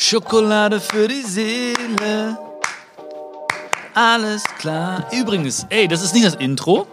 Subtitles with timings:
[0.00, 2.38] Schokolade für die Seele.
[3.94, 5.04] Alles klar.
[5.10, 6.86] Übrigens, ey, das ist nicht das Intro.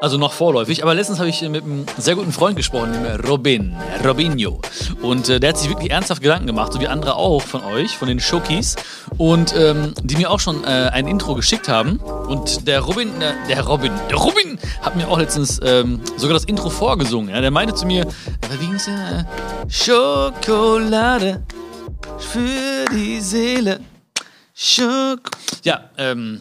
[0.00, 3.76] Also noch vorläufig, aber letztens habe ich mit einem sehr guten Freund gesprochen, dem Robin,
[4.04, 4.60] Robinho.
[5.00, 7.96] Und äh, der hat sich wirklich ernsthaft Gedanken gemacht, so wie andere auch von euch,
[7.96, 8.74] von den Shokis.
[9.16, 11.98] Und ähm, die mir auch schon äh, ein Intro geschickt haben.
[11.98, 16.44] Und der Robin, äh, der Robin, der Robin hat mir auch letztens ähm, sogar das
[16.46, 17.28] Intro vorgesungen.
[17.28, 17.40] Ja?
[17.40, 18.04] Der meinte zu mir,
[18.50, 18.98] wie ging's denn?
[18.98, 19.24] Äh,
[19.68, 21.40] Schokolade
[22.24, 23.80] für die Seele.
[24.54, 25.30] Schok
[25.64, 26.40] ja, ähm,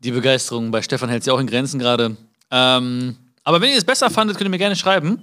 [0.00, 2.16] die Begeisterung bei Stefan hält sich auch in Grenzen gerade.
[2.50, 5.22] Ähm, aber wenn ihr es besser fandet, könnt ihr mir gerne schreiben.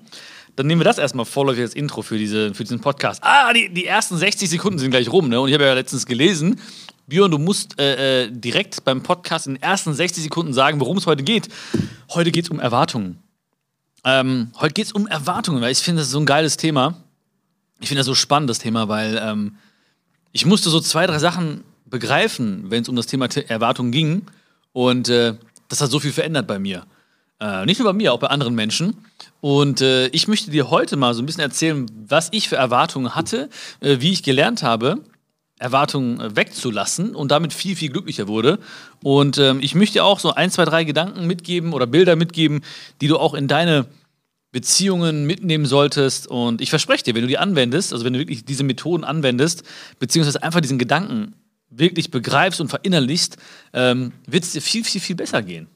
[0.56, 3.22] Dann nehmen wir das erstmal vorläufig als Intro für, diese, für diesen Podcast.
[3.24, 5.40] Ah, die, die ersten 60 Sekunden sind gleich rum, ne?
[5.40, 6.60] Und ich habe ja letztens gelesen,
[7.08, 10.98] Björn, du musst äh, äh, direkt beim Podcast in den ersten 60 Sekunden sagen, worum
[10.98, 11.50] es heute geht.
[12.14, 13.20] Heute geht es um Erwartungen.
[14.06, 16.96] Ähm, heute geht es um Erwartungen, weil ich finde, das ist so ein geiles Thema.
[17.80, 19.56] Ich finde das so spannend, das Thema, weil ähm,
[20.32, 24.24] ich musste so zwei, drei Sachen begreifen, wenn es um das Thema Erwartungen ging.
[24.74, 25.36] Und äh,
[25.70, 26.86] das hat so viel verändert bei mir.
[27.40, 28.98] Äh, nicht nur bei mir, auch bei anderen Menschen.
[29.42, 33.16] Und äh, ich möchte dir heute mal so ein bisschen erzählen, was ich für Erwartungen
[33.16, 35.02] hatte, äh, wie ich gelernt habe,
[35.58, 38.60] Erwartungen äh, wegzulassen und damit viel, viel glücklicher wurde.
[39.02, 42.62] Und ähm, ich möchte dir auch so ein, zwei, drei Gedanken mitgeben oder Bilder mitgeben,
[43.00, 43.86] die du auch in deine
[44.52, 46.28] Beziehungen mitnehmen solltest.
[46.28, 49.64] Und ich verspreche dir, wenn du die anwendest, also wenn du wirklich diese Methoden anwendest,
[50.00, 51.36] beziehungsweise einfach diesen Gedanken
[51.70, 53.38] wirklich begreifst und verinnerlichst,
[53.74, 55.68] ähm, wird es dir viel, viel, viel besser gehen.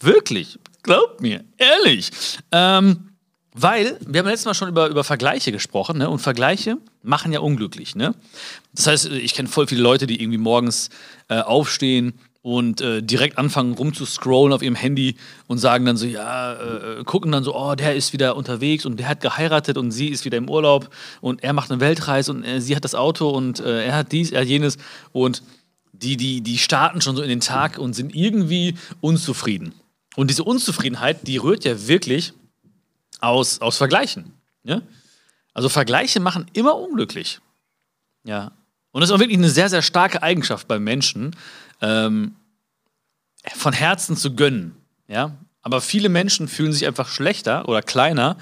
[0.00, 2.10] Wirklich, glaub mir, ehrlich.
[2.52, 3.08] Ähm,
[3.52, 6.08] weil, wir haben letztes Mal schon über, über Vergleiche gesprochen, ne?
[6.08, 8.14] Und Vergleiche machen ja unglücklich, ne?
[8.72, 10.90] Das heißt, ich kenne voll viele Leute, die irgendwie morgens
[11.28, 15.16] äh, aufstehen und äh, direkt anfangen rumzuscrollen auf ihrem Handy
[15.48, 18.98] und sagen dann so, ja, äh, gucken dann so, oh, der ist wieder unterwegs und
[18.98, 20.88] der hat geheiratet und sie ist wieder im Urlaub
[21.20, 24.12] und er macht eine Weltreise und äh, sie hat das Auto und äh, er hat
[24.12, 24.78] dies, er hat jenes
[25.12, 25.42] und
[25.92, 29.74] die, die, die starten schon so in den Tag und sind irgendwie unzufrieden.
[30.14, 32.32] Und diese Unzufriedenheit, die rührt ja wirklich
[33.20, 34.32] aus, aus Vergleichen.
[34.62, 34.82] Ja?
[35.54, 37.40] Also Vergleiche machen immer unglücklich.
[38.24, 38.52] Ja.
[38.92, 41.36] Und das ist auch wirklich eine sehr, sehr starke Eigenschaft beim Menschen,
[41.80, 42.36] ähm,
[43.54, 44.76] von Herzen zu gönnen.
[45.06, 45.36] Ja?
[45.62, 48.36] Aber viele Menschen fühlen sich einfach schlechter oder kleiner,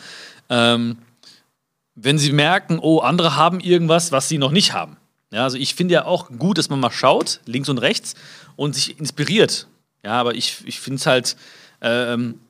[0.48, 0.98] ähm,
[1.94, 4.96] wenn sie merken, oh, andere haben irgendwas, was sie noch nicht haben.
[5.32, 8.14] Ja, also ich finde ja auch gut, dass man mal schaut, links und rechts,
[8.54, 9.66] und sich inspiriert.
[10.04, 11.36] Ja, aber ich, ich finde es halt,
[11.80, 12.40] ähm,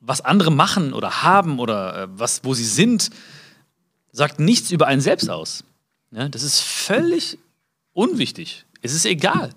[0.00, 3.10] was andere machen oder haben oder äh, was, wo sie sind,
[4.12, 5.64] sagt nichts über einen selbst aus.
[6.10, 7.38] Ja, das ist völlig
[7.92, 8.64] unwichtig.
[8.82, 9.50] Es ist egal.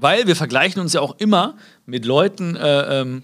[0.00, 3.22] Weil wir vergleichen uns ja auch immer mit Leuten, äh, ähm,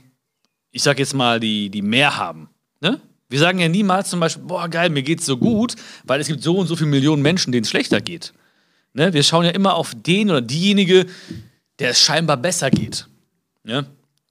[0.70, 2.50] ich sag jetzt mal, die, die mehr haben.
[2.82, 3.00] Ne?
[3.30, 6.42] Wir sagen ja niemals zum Beispiel, boah, geil, mir geht's so gut, weil es gibt
[6.42, 8.34] so und so viele Millionen Menschen, denen es schlechter geht.
[8.92, 9.14] Ne?
[9.14, 11.06] Wir schauen ja immer auf den oder diejenige,
[11.78, 13.08] der es scheinbar besser geht.
[13.64, 13.86] Ne?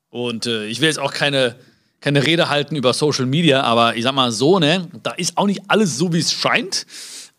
[0.09, 1.55] Und äh, ich will jetzt auch keine,
[1.99, 5.47] keine Rede halten über Social Media, aber ich sag mal so, ne, da ist auch
[5.47, 6.85] nicht alles so, wie es scheint.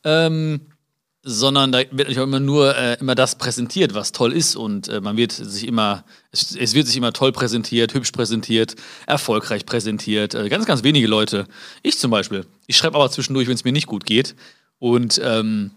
[0.02, 0.62] Ähm,
[1.28, 4.86] sondern da wird natürlich auch immer nur äh, immer das präsentiert, was toll ist und
[4.86, 8.76] äh, man wird sich immer, es, es, wird sich immer toll präsentiert, hübsch präsentiert,
[9.06, 10.36] erfolgreich präsentiert.
[10.36, 11.46] Äh, ganz, ganz wenige Leute.
[11.82, 12.46] Ich zum Beispiel.
[12.68, 14.36] Ich schreibe aber zwischendurch, wenn es mir nicht gut geht.
[14.78, 15.72] Und ähm,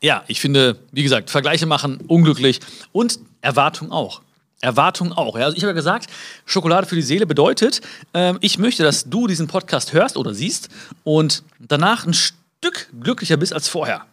[0.00, 2.60] ja, ich finde, wie gesagt, Vergleiche machen unglücklich
[2.92, 4.22] und Erwartung auch.
[4.62, 5.36] Erwartung auch.
[5.36, 5.44] Ja?
[5.44, 6.08] Also ich habe ja gesagt,
[6.46, 7.82] Schokolade für die Seele bedeutet,
[8.14, 10.70] ähm, ich möchte, dass du diesen Podcast hörst oder siehst
[11.04, 14.06] und danach ein Stück glücklicher bist als vorher.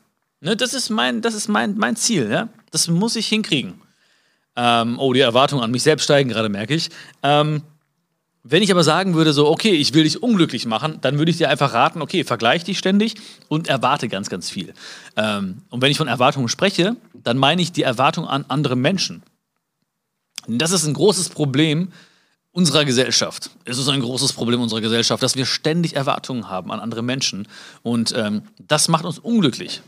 [0.44, 2.30] Ne, das ist mein, das ist mein, mein Ziel.
[2.30, 2.50] Ja?
[2.70, 3.76] Das muss ich hinkriegen.
[4.58, 6.90] Ähm, oh, die Erwartungen an mich selbst steigen gerade, merke ich.
[7.24, 7.64] Ähm,
[8.44, 11.38] wenn ich aber sagen würde, so, okay, ich will dich unglücklich machen, dann würde ich
[11.38, 13.16] dir einfach raten, okay, vergleich dich ständig
[13.48, 14.74] und erwarte ganz, ganz viel.
[15.16, 19.24] Ähm, und wenn ich von Erwartungen spreche, dann meine ich die Erwartung an andere Menschen.
[20.46, 21.94] Das ist ein großes Problem
[22.52, 23.50] unserer Gesellschaft.
[23.64, 27.48] Es ist ein großes Problem unserer Gesellschaft, dass wir ständig Erwartungen haben an andere Menschen.
[27.82, 29.82] Und ähm, das macht uns unglücklich.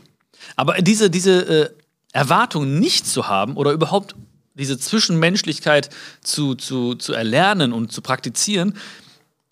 [0.56, 1.70] Aber diese, diese äh,
[2.12, 4.14] Erwartung nicht zu haben oder überhaupt
[4.54, 5.90] diese Zwischenmenschlichkeit
[6.22, 8.74] zu, zu, zu erlernen und zu praktizieren,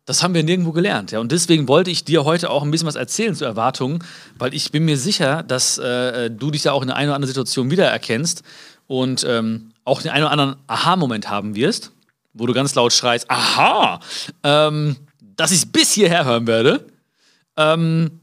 [0.07, 1.13] das haben wir nirgendwo gelernt.
[1.13, 1.21] Ja?
[1.21, 4.05] Und deswegen wollte ich dir heute auch ein bisschen was erzählen zu Erwartungen,
[4.39, 7.17] weil ich bin mir sicher, dass äh, du dich da auch in der einen oder
[7.17, 8.43] anderen Situation wiedererkennst
[8.87, 11.93] und ähm, auch den einen oder anderen Aha-Moment haben wirst,
[12.35, 14.01] wo du ganz laut schreist, aha,
[14.43, 14.97] ähm,
[15.37, 16.87] dass ich es bis hierher hören werde.
[17.57, 18.21] Ähm,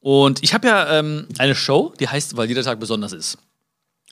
[0.00, 3.38] und ich habe ja ähm, eine Show, die heißt, weil jeder Tag besonders ist.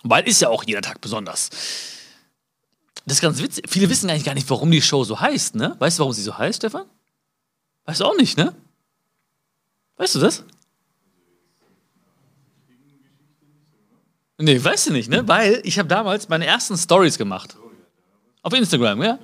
[0.02, 1.50] Weil ist ja auch jeder Tag besonders.
[3.04, 3.64] Das ist ganz witzig.
[3.68, 5.76] Viele wissen eigentlich gar nicht, warum die Show so heißt, ne?
[5.78, 6.84] Weißt du, warum sie so heißt, Stefan?
[7.86, 8.54] Weißt du auch nicht, ne?
[9.96, 10.44] Weißt du das?
[14.36, 15.26] Nee, weißt du nicht, ne?
[15.26, 17.56] Weil ich habe damals meine ersten Stories gemacht.
[18.42, 19.18] Auf Instagram, ja?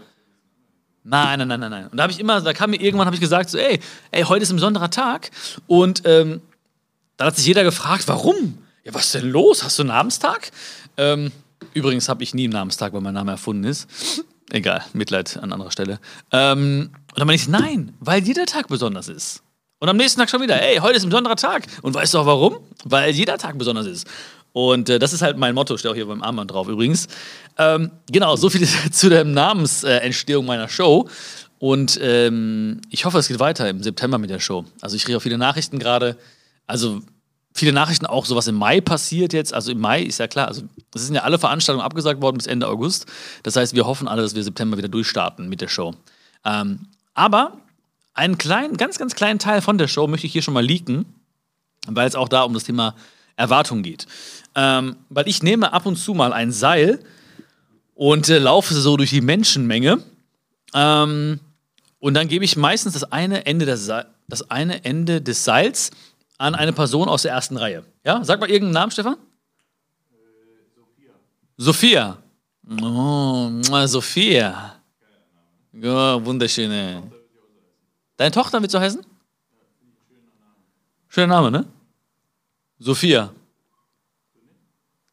[1.05, 1.89] Nein, nein, nein, nein, nein.
[1.89, 3.79] Und da habe ich immer, da kam mir irgendwann, habe ich gesagt, so, ey,
[4.11, 5.31] ey, heute ist ein besonderer Tag.
[5.67, 6.41] Und ähm,
[7.17, 8.59] dann hat sich jeder gefragt, warum?
[8.85, 9.65] Ja, was ist denn los?
[9.65, 10.51] Hast du einen Namenstag?
[10.97, 11.33] Ähm,
[11.73, 13.89] übrigens habe ich nie einen Namenstag, weil mein Name erfunden ist.
[14.51, 16.01] Egal, Mitleid an anderer Stelle.
[16.31, 19.43] Ähm, und dann meine ich, nein, weil jeder Tag besonders ist.
[19.79, 21.67] Und am nächsten Tag schon wieder, ey, heute ist ein besonderer Tag.
[21.83, 22.59] Und weißt du auch warum?
[22.85, 24.07] Weil jeder Tag besonders ist.
[24.53, 27.09] Und äh, das ist halt mein Motto, steht auch hier beim Armband drauf übrigens.
[27.59, 31.09] Ähm, genau, so viel zu der Namensentstehung meiner Show.
[31.59, 34.65] Und ähm, ich hoffe, es geht weiter im September mit der Show.
[34.81, 36.17] Also ich kriege auch viele Nachrichten gerade.
[36.67, 37.03] Also
[37.55, 39.55] viele Nachrichten auch, so was im Mai passiert jetzt.
[39.55, 40.63] Also im Mai ist ja klar, also
[40.95, 43.07] es sind ja alle Veranstaltungen abgesagt worden bis Ende August.
[43.43, 45.95] Das heißt, wir hoffen alle, dass wir September wieder durchstarten mit der Show.
[46.45, 47.59] Ähm, aber
[48.13, 51.05] einen kleinen, ganz, ganz kleinen Teil von der Show möchte ich hier schon mal leaken,
[51.87, 52.95] weil es auch da um das Thema
[53.37, 54.07] Erwartung geht.
[54.55, 57.01] Ähm, weil ich nehme ab und zu mal ein Seil
[57.95, 59.99] und äh, laufe so durch die Menschenmenge.
[60.75, 61.41] Ähm,
[61.99, 63.91] und dann gebe ich meistens das eine Ende, des
[64.29, 65.91] das eine Ende des Seils
[66.39, 67.85] an eine Person aus der ersten Reihe.
[68.05, 69.17] Ja, sag mal irgendeinen Namen, Stefan.
[71.57, 72.19] Sophia.
[72.67, 72.83] Sophia.
[72.83, 74.77] Oh, Sophia.
[75.73, 77.03] Ja, wunderschöne.
[78.17, 79.05] Deine Tochter wird so heißen?
[81.09, 81.67] Schöner Name, ne?
[82.79, 83.33] Sophia.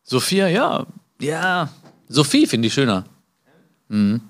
[0.03, 0.85] Sophia, ja.
[1.19, 1.69] Ja.
[2.07, 3.06] Sophie finde ich schöner.
[3.88, 4.21] Mhm.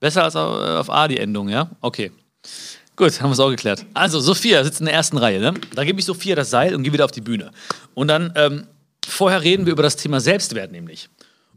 [0.00, 1.70] Besser als auf A die Endung, ja?
[1.80, 2.12] Okay.
[2.98, 3.86] Gut, haben wir es auch geklärt.
[3.94, 5.38] Also, Sophia sitzt in der ersten Reihe.
[5.38, 5.54] Ne?
[5.76, 7.52] Da gebe ich Sophia das Seil und gehe wieder auf die Bühne.
[7.94, 8.66] Und dann, ähm,
[9.06, 11.08] vorher reden wir über das Thema Selbstwert nämlich.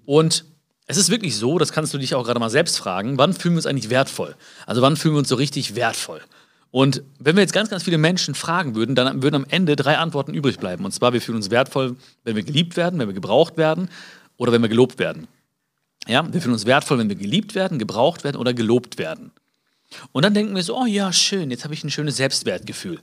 [0.05, 0.45] Und
[0.85, 3.55] es ist wirklich so, das kannst du dich auch gerade mal selbst fragen, wann fühlen
[3.55, 4.35] wir uns eigentlich wertvoll?
[4.67, 6.21] Also, wann fühlen wir uns so richtig wertvoll?
[6.69, 9.97] Und wenn wir jetzt ganz, ganz viele Menschen fragen würden, dann würden am Ende drei
[9.97, 10.85] Antworten übrig bleiben.
[10.85, 13.89] Und zwar, wir fühlen uns wertvoll, wenn wir geliebt werden, wenn wir gebraucht werden
[14.37, 15.27] oder wenn wir gelobt werden.
[16.07, 19.31] Ja, wir fühlen uns wertvoll, wenn wir geliebt werden, gebraucht werden oder gelobt werden.
[20.11, 22.99] Und dann denken wir so, oh ja, schön, jetzt habe ich ein schönes Selbstwertgefühl.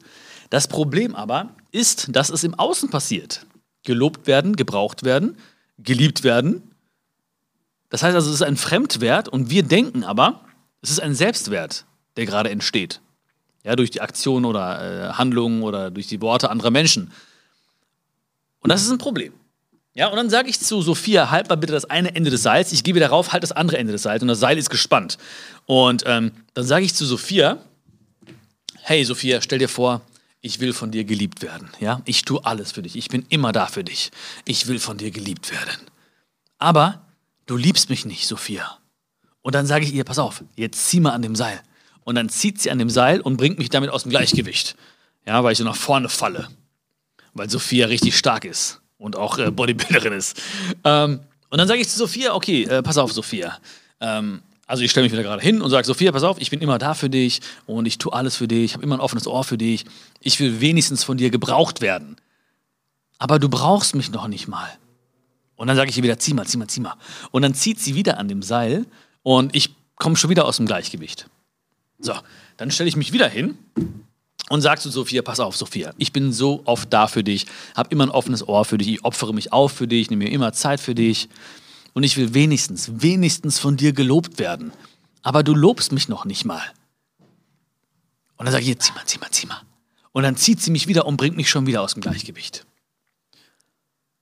[0.51, 3.47] Das Problem aber ist, dass es im Außen passiert.
[3.85, 5.37] Gelobt werden, gebraucht werden,
[5.79, 6.63] geliebt werden.
[7.91, 10.45] Das heißt also, es ist ein Fremdwert und wir denken aber,
[10.83, 11.85] es ist ein Selbstwert,
[12.17, 13.01] der gerade entsteht.
[13.65, 17.13] Ja, durch die Aktion oder äh, Handlungen oder durch die Worte anderer Menschen.
[18.61, 19.33] Und das ist ein Problem.
[19.99, 22.71] Ja, und dann sage ich zu Sophia, halt mal bitte das eine Ende des Seils.
[22.71, 25.19] Ich gehe wieder rauf, halt das andere Ende des Seils und das Seil ist gespannt.
[25.67, 27.59] Und ähm, dann sage ich zu Sophia,
[28.77, 30.03] hey Sophia, stell dir vor,
[30.41, 31.69] ich will von dir geliebt werden.
[31.81, 32.95] Ja, ich tue alles für dich.
[32.95, 34.13] Ich bin immer da für dich.
[34.45, 35.81] Ich will von dir geliebt werden.
[36.59, 37.05] Aber
[37.47, 38.79] du liebst mich nicht, Sophia.
[39.43, 41.61] Und dann sage ich ihr, pass auf, jetzt zieh mal an dem Seil.
[42.05, 44.77] Und dann zieht sie an dem Seil und bringt mich damit aus dem Gleichgewicht.
[45.27, 46.47] Ja, weil ich so nach vorne falle.
[47.35, 50.41] Weil Sophia richtig stark ist und auch äh, Bodybuilderin ist.
[50.85, 53.59] Ähm, und dann sage ich zu Sophia, okay, äh, pass auf, Sophia.
[54.01, 56.61] Ähm, also ich stelle mich wieder gerade hin und sage, Sophia, pass auf, ich bin
[56.61, 59.27] immer da für dich und ich tue alles für dich, ich habe immer ein offenes
[59.27, 59.87] Ohr für dich.
[60.21, 62.17] Ich will wenigstens von dir gebraucht werden.
[63.19, 64.69] Aber du brauchst mich noch nicht mal.
[65.57, 66.95] Und dann sage ich ihr wieder, zieh mal, zieh mal, zieh mal.
[67.31, 68.85] Und dann zieht sie wieder an dem Seil
[69.23, 71.29] und ich komme schon wieder aus dem Gleichgewicht.
[71.99, 72.15] So,
[72.59, 73.59] dann stelle ich mich wieder hin
[74.49, 77.91] und sagst zu Sophia, pass auf, Sophia, ich bin so oft da für dich, habe
[77.91, 80.53] immer ein offenes Ohr für dich, ich opfere mich auf für dich, nehme mir immer
[80.53, 81.29] Zeit für dich
[81.93, 84.73] und ich will wenigstens, wenigstens von dir gelobt werden.
[85.23, 86.63] Aber du lobst mich noch nicht mal.
[88.37, 89.61] Und dann sage ich, zieh mal, zieh mal, zieh mal.
[90.13, 92.65] Und dann zieht sie mich wieder und bringt mich schon wieder aus dem Gleichgewicht.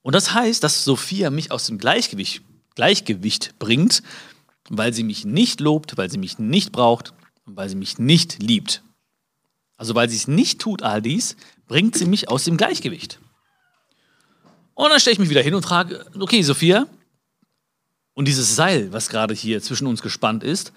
[0.01, 2.41] Und das heißt, dass Sophia mich aus dem Gleichgewicht,
[2.75, 4.03] Gleichgewicht bringt,
[4.69, 7.13] weil sie mich nicht lobt, weil sie mich nicht braucht
[7.45, 8.83] und weil sie mich nicht liebt.
[9.77, 13.19] Also weil sie es nicht tut, all dies, bringt sie mich aus dem Gleichgewicht.
[14.73, 16.87] Und dann stelle ich mich wieder hin und frage, okay, Sophia,
[18.13, 20.73] und dieses Seil, was gerade hier zwischen uns gespannt ist,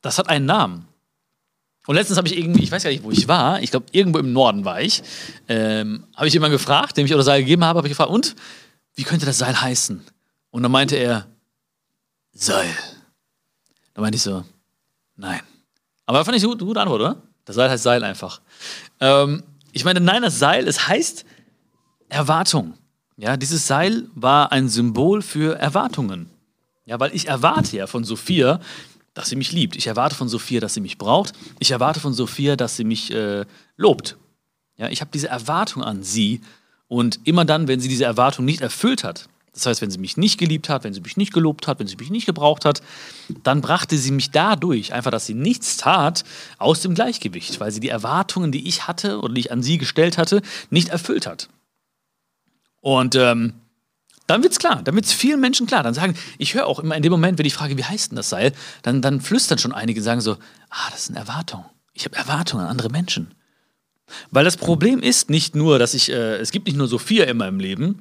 [0.00, 0.88] das hat einen Namen.
[1.86, 4.18] Und letztens habe ich irgendwie, ich weiß gar nicht, wo ich war, ich glaube, irgendwo
[4.18, 5.02] im Norden war ich,
[5.48, 8.10] ähm, habe ich jemanden gefragt, dem ich auch das Seil gegeben habe, habe ich gefragt,
[8.10, 8.36] und
[8.94, 10.02] wie könnte das Seil heißen?
[10.50, 11.26] Und dann meinte er,
[12.32, 12.74] Seil.
[13.94, 14.44] Da meinte ich so,
[15.16, 15.40] nein.
[16.06, 17.22] Aber fand ich eine gute, gute Antwort, oder?
[17.48, 18.42] Das Seil heißt Seil einfach.
[19.00, 21.24] Ähm, ich meine, nein, das Seil, es heißt
[22.10, 22.74] Erwartung.
[23.16, 26.28] Ja, dieses Seil war ein Symbol für Erwartungen.
[26.84, 28.60] Ja, weil ich erwarte ja von Sophia,
[29.14, 29.76] dass sie mich liebt.
[29.76, 31.32] Ich erwarte von Sophia, dass sie mich braucht.
[31.58, 33.46] Ich erwarte von Sophia, dass sie mich äh,
[33.78, 34.18] lobt.
[34.76, 36.42] Ja, ich habe diese Erwartung an sie
[36.86, 39.26] und immer dann, wenn sie diese Erwartung nicht erfüllt hat,
[39.58, 41.86] das heißt, wenn sie mich nicht geliebt hat, wenn sie mich nicht gelobt hat, wenn
[41.86, 42.82] sie mich nicht gebraucht hat,
[43.42, 46.24] dann brachte sie mich dadurch, einfach, dass sie nichts tat,
[46.58, 49.78] aus dem Gleichgewicht, weil sie die Erwartungen, die ich hatte oder die ich an sie
[49.78, 51.48] gestellt hatte, nicht erfüllt hat.
[52.80, 53.54] Und ähm,
[54.28, 55.82] dann wird's klar, dann wird's vielen Menschen klar.
[55.82, 58.16] Dann sagen, ich höre auch immer in dem Moment, wenn ich frage, wie heißt denn
[58.16, 60.34] das Seil, dann, dann flüstern schon einige, sagen so,
[60.70, 61.64] ah, das ist eine Erwartung.
[61.94, 63.34] Ich habe Erwartungen an andere Menschen.
[64.30, 67.36] Weil das Problem ist nicht nur, dass ich, äh, es gibt nicht nur Sophia in
[67.36, 68.00] meinem Leben.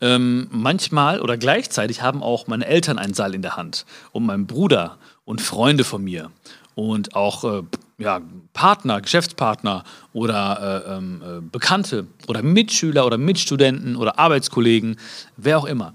[0.00, 4.46] Ähm, manchmal oder gleichzeitig haben auch meine Eltern ein Seil in der Hand und mein
[4.46, 6.30] Bruder und Freunde von mir
[6.74, 7.62] und auch äh,
[7.98, 8.20] ja,
[8.52, 14.96] Partner, Geschäftspartner oder äh, ähm, äh, Bekannte oder Mitschüler oder Mitstudenten oder Arbeitskollegen,
[15.36, 15.94] wer auch immer.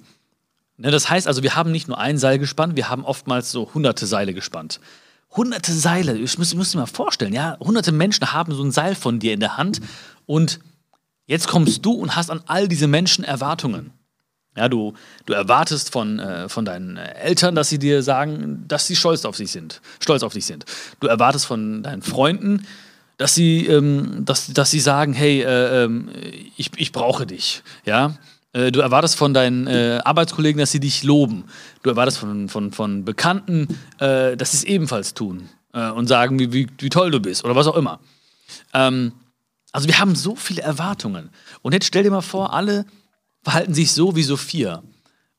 [0.77, 3.71] Ne, das heißt also, wir haben nicht nur ein Seil gespannt, wir haben oftmals so
[3.73, 4.79] hunderte Seile gespannt.
[5.35, 8.95] Hunderte Seile, ich muss, muss mir mal vorstellen, ja, hunderte Menschen haben so ein Seil
[8.95, 9.79] von dir in der Hand
[10.25, 10.59] und
[11.25, 13.91] jetzt kommst du und hast an all diese Menschen Erwartungen.
[14.57, 14.93] Ja, du,
[15.25, 19.37] du erwartest von, äh, von deinen Eltern, dass sie dir sagen, dass sie stolz auf
[19.37, 20.65] sich sind, stolz auf dich sind.
[20.99, 22.67] Du erwartest von deinen Freunden,
[23.17, 25.89] dass sie, ähm, dass, dass sie sagen, hey, äh, äh,
[26.57, 27.63] ich, ich brauche dich.
[27.85, 28.15] Ja?
[28.53, 31.45] Äh, du erwartest von deinen äh, Arbeitskollegen, dass sie dich loben.
[31.83, 33.67] Du erwartest von, von, von Bekannten,
[33.99, 37.55] äh, dass sie es ebenfalls tun und sagen, wie, wie, wie toll du bist oder
[37.55, 38.01] was auch immer.
[38.73, 39.13] Ähm,
[39.71, 41.29] also wir haben so viele Erwartungen.
[41.61, 42.85] Und jetzt stell dir mal vor, alle
[43.41, 44.83] verhalten sich so wie Sophia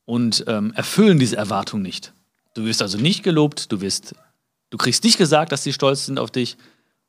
[0.05, 2.13] und ähm, erfüllen diese Erwartung nicht.
[2.55, 4.15] Du wirst also nicht gelobt, du wirst,
[4.69, 6.57] du kriegst nicht gesagt, dass sie stolz sind auf dich,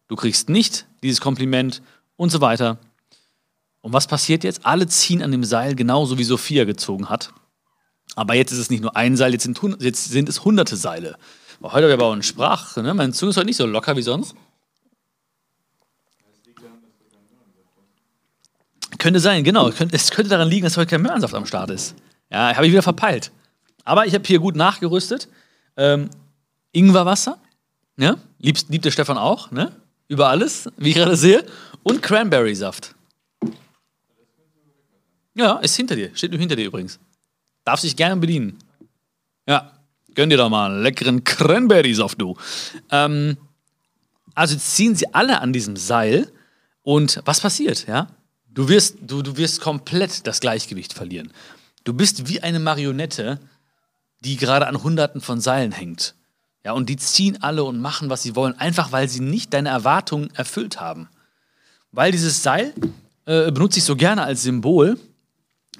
[0.09, 1.83] du kriegst nicht dieses Kompliment
[2.17, 2.79] und so weiter.
[3.85, 4.65] Und was passiert jetzt?
[4.65, 7.35] Alle ziehen an dem Seil genauso wie Sophia gezogen hat.
[8.17, 11.19] Aber jetzt ist es nicht nur ein Seil, jetzt sind, jetzt sind es hunderte Seile.
[11.63, 12.95] Heute habe ich aber auch eine Sprache, ne?
[12.95, 14.35] Mein Zunge ist heute nicht so locker wie sonst.
[18.97, 19.69] Könnte sein, genau.
[19.69, 21.95] Es könnte daran liegen, dass heute kein Möhrensaft am Start ist.
[22.31, 23.33] Ja, habe ich wieder verpeilt.
[23.85, 25.29] Aber ich habe hier gut nachgerüstet.
[25.77, 26.09] Ähm,
[26.73, 27.37] Ingwerwasser,
[27.99, 29.73] ja, liebt, liebt der Stefan auch, ne?
[30.09, 31.45] Über alles, wie ich gerade sehe.
[31.83, 32.95] Und Cranberry-Saft.
[35.35, 36.11] Ja, ist hinter dir.
[36.15, 36.99] Steht nur hinter dir übrigens.
[37.65, 38.59] Darf sich gerne bedienen.
[39.47, 39.73] Ja,
[40.15, 42.37] gönn dir doch mal einen leckeren Cranberry-Saft, du.
[42.91, 43.37] Ähm,
[44.35, 46.31] also ziehen sie alle an diesem Seil
[46.83, 48.09] und was passiert, ja?
[48.49, 51.33] Du wirst, du, du wirst komplett das Gleichgewicht verlieren.
[51.83, 53.41] Du bist wie eine Marionette,
[54.21, 56.15] die gerade an Hunderten von Seilen hängt.
[56.65, 59.69] Ja, und die ziehen alle und machen, was sie wollen, einfach weil sie nicht deine
[59.69, 61.09] Erwartungen erfüllt haben.
[61.93, 62.73] Weil dieses Seil
[63.27, 64.99] äh, benutze ich so gerne als Symbol,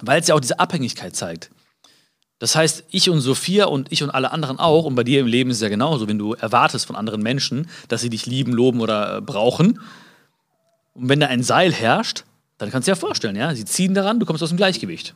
[0.07, 1.51] weil es ja auch diese Abhängigkeit zeigt.
[2.39, 5.27] Das heißt, ich und Sophia und ich und alle anderen auch, und bei dir im
[5.27, 8.51] Leben ist es ja genauso, wenn du erwartest von anderen Menschen, dass sie dich lieben,
[8.51, 9.79] loben oder äh, brauchen,
[10.95, 12.23] und wenn da ein Seil herrscht,
[12.57, 15.13] dann kannst du dir ja vorstellen, ja, sie ziehen daran, du kommst aus dem Gleichgewicht.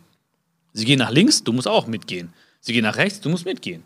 [0.74, 2.34] Sie gehen nach links, du musst auch mitgehen.
[2.60, 3.84] Sie gehen nach rechts, du musst mitgehen.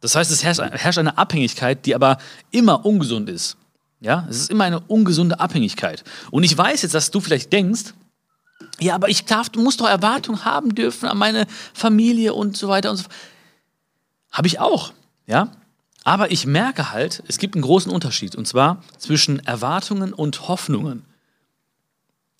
[0.00, 2.18] Das heißt, es herrscht eine Abhängigkeit, die aber
[2.50, 3.56] immer ungesund ist.
[4.00, 6.04] Ja, es ist immer eine ungesunde Abhängigkeit.
[6.30, 7.94] Und ich weiß jetzt, dass du vielleicht denkst,
[8.80, 12.68] ja, aber ich darf, du musst doch Erwartungen haben dürfen an meine Familie und so
[12.68, 13.14] weiter und so fort.
[14.32, 14.92] Habe ich auch,
[15.26, 15.48] ja.
[16.02, 21.04] Aber ich merke halt, es gibt einen großen Unterschied und zwar zwischen Erwartungen und Hoffnungen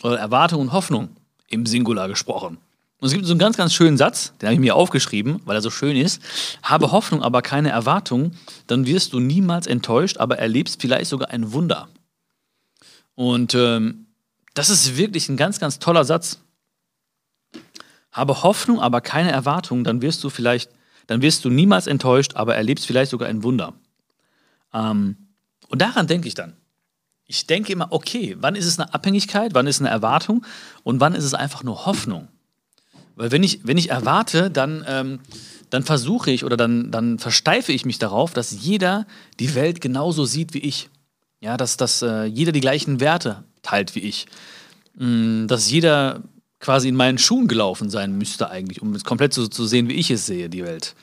[0.03, 1.11] oder Erwartung und Hoffnung
[1.49, 2.59] im Singular gesprochen.
[3.01, 5.57] Und es gibt so einen ganz, ganz schönen Satz, den habe ich mir aufgeschrieben, weil
[5.57, 6.23] er so schön ist.
[6.63, 8.33] Habe Hoffnung, aber keine Erwartung,
[8.67, 11.89] dann wirst du niemals enttäuscht, aber erlebst vielleicht sogar ein Wunder.
[13.15, 14.07] Und ähm,
[14.55, 16.41] das ist wirklich ein ganz, ganz toller Satz.
[18.13, 20.71] Habe Hoffnung, aber keine Erwartung, dann wirst du vielleicht,
[21.07, 23.75] dann wirst du niemals enttäuscht, aber erlebst vielleicht sogar ein Wunder.
[24.75, 25.17] Ähm,
[25.69, 26.57] und daran denke ich dann
[27.31, 30.45] ich denke immer, okay, wann ist es eine Abhängigkeit, wann ist es eine Erwartung
[30.83, 32.27] und wann ist es einfach nur Hoffnung?
[33.15, 35.21] Weil wenn ich, wenn ich erwarte, dann, ähm,
[35.71, 39.07] dann versuche ich oder dann, dann versteife ich mich darauf, dass jeder
[39.39, 40.91] die Welt genauso sieht wie ich.
[41.39, 44.27] Ja, dass, dass äh, jeder die gleichen Werte teilt wie ich.
[44.95, 46.23] Mm, dass jeder
[46.61, 49.95] quasi in meinen Schuhen gelaufen sein müsste eigentlich, um es komplett so zu sehen, wie
[49.95, 50.95] ich es sehe, die Welt.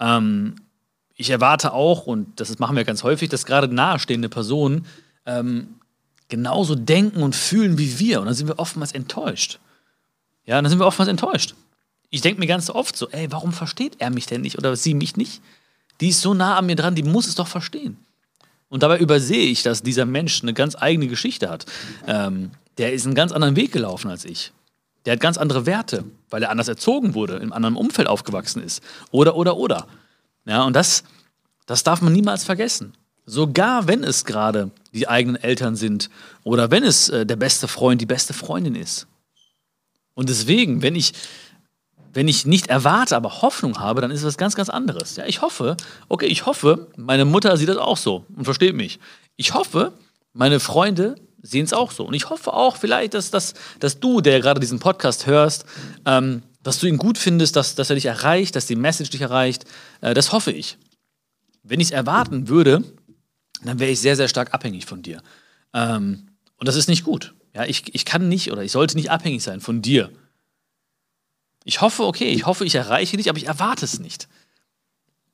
[0.00, 0.56] Ähm,
[1.16, 4.86] ich erwarte auch, und das machen wir ganz häufig, dass gerade nahestehende Personen
[5.26, 5.78] ähm,
[6.28, 8.20] genauso denken und fühlen wie wir.
[8.20, 9.58] Und dann sind wir oftmals enttäuscht.
[10.44, 11.54] Ja, dann sind wir oftmals enttäuscht.
[12.10, 14.94] Ich denke mir ganz oft so, ey, warum versteht er mich denn nicht oder sie
[14.94, 15.42] mich nicht?
[16.00, 17.96] Die ist so nah an mir dran, die muss es doch verstehen.
[18.68, 21.64] Und dabei übersehe ich, dass dieser Mensch eine ganz eigene Geschichte hat.
[22.06, 24.52] Ähm, der ist einen ganz anderen Weg gelaufen als ich.
[25.04, 28.82] Der hat ganz andere Werte, weil er anders erzogen wurde, einem anderen Umfeld aufgewachsen ist.
[29.10, 29.86] Oder, oder, oder.
[30.44, 31.04] Ja, und das,
[31.66, 32.94] das darf man niemals vergessen.
[33.24, 36.10] Sogar wenn es gerade die eigenen Eltern sind
[36.44, 39.06] oder wenn es äh, der beste Freund, die beste Freundin ist.
[40.14, 41.12] Und deswegen, wenn ich,
[42.12, 45.16] wenn ich nicht erwarte, aber Hoffnung habe, dann ist es was ganz, ganz anderes.
[45.16, 45.76] Ja, ich hoffe,
[46.08, 48.98] okay, ich hoffe, meine Mutter sieht das auch so und versteht mich.
[49.36, 49.92] Ich hoffe,
[50.32, 52.04] meine Freunde sehen es auch so.
[52.04, 55.64] Und ich hoffe auch vielleicht, dass, dass, dass du, der gerade diesen Podcast hörst,
[56.04, 59.20] ähm, dass du ihn gut findest, dass, dass er dich erreicht, dass die Message dich
[59.20, 59.64] erreicht.
[60.00, 60.78] Äh, das hoffe ich.
[61.62, 62.82] Wenn ich es erwarten würde,
[63.62, 65.22] dann wäre ich sehr, sehr stark abhängig von dir.
[65.74, 67.34] Ähm, und das ist nicht gut.
[67.54, 70.10] Ja, ich, ich kann nicht oder ich sollte nicht abhängig sein von dir.
[71.68, 74.26] Ich hoffe, okay, ich hoffe, ich erreiche dich, aber ich erwarte es nicht.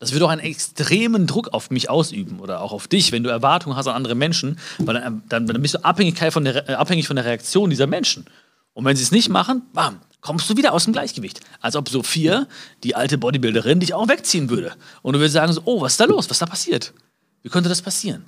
[0.01, 3.31] Das würde auch einen extremen Druck auf mich ausüben oder auch auf dich, wenn du
[3.31, 4.95] Erwartungen hast an andere Menschen, weil
[5.29, 8.27] dann, dann, bist du Abhängigkeit von der, äh, abhängig von der Reaktion dieser Menschen.
[8.73, 11.39] Und wenn sie es nicht machen, bam, kommst du wieder aus dem Gleichgewicht.
[11.61, 12.49] Als ob Sophia,
[12.83, 14.73] die alte Bodybuilderin, dich auch wegziehen würde.
[15.03, 16.29] Und du würdest sagen so, oh, was ist da los?
[16.29, 16.95] Was ist da passiert?
[17.45, 18.27] Wie könnte das passieren?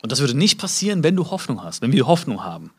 [0.00, 2.70] Und das würde nicht passieren, wenn du Hoffnung hast, wenn wir Hoffnung haben.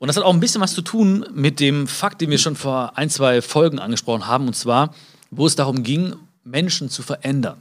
[0.00, 2.56] Und das hat auch ein bisschen was zu tun mit dem Fakt, den wir schon
[2.56, 4.94] vor ein, zwei Folgen angesprochen haben, und zwar,
[5.30, 7.58] wo es darum ging, Menschen zu verändern.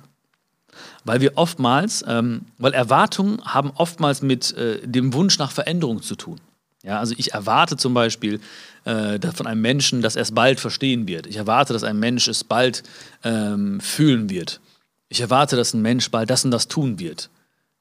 [1.04, 6.16] Weil wir oftmals, ähm, weil Erwartungen haben oftmals mit äh, dem Wunsch nach Veränderung zu
[6.16, 6.40] tun.
[6.82, 8.40] Ja, also ich erwarte zum Beispiel
[8.86, 11.28] äh, von einem Menschen, dass er es bald verstehen wird.
[11.28, 12.84] Ich erwarte, dass ein Mensch es bald
[13.26, 14.62] ähm, fühlen wird.
[15.10, 17.30] Ich erwarte, dass ein Mensch bald das und das tun wird.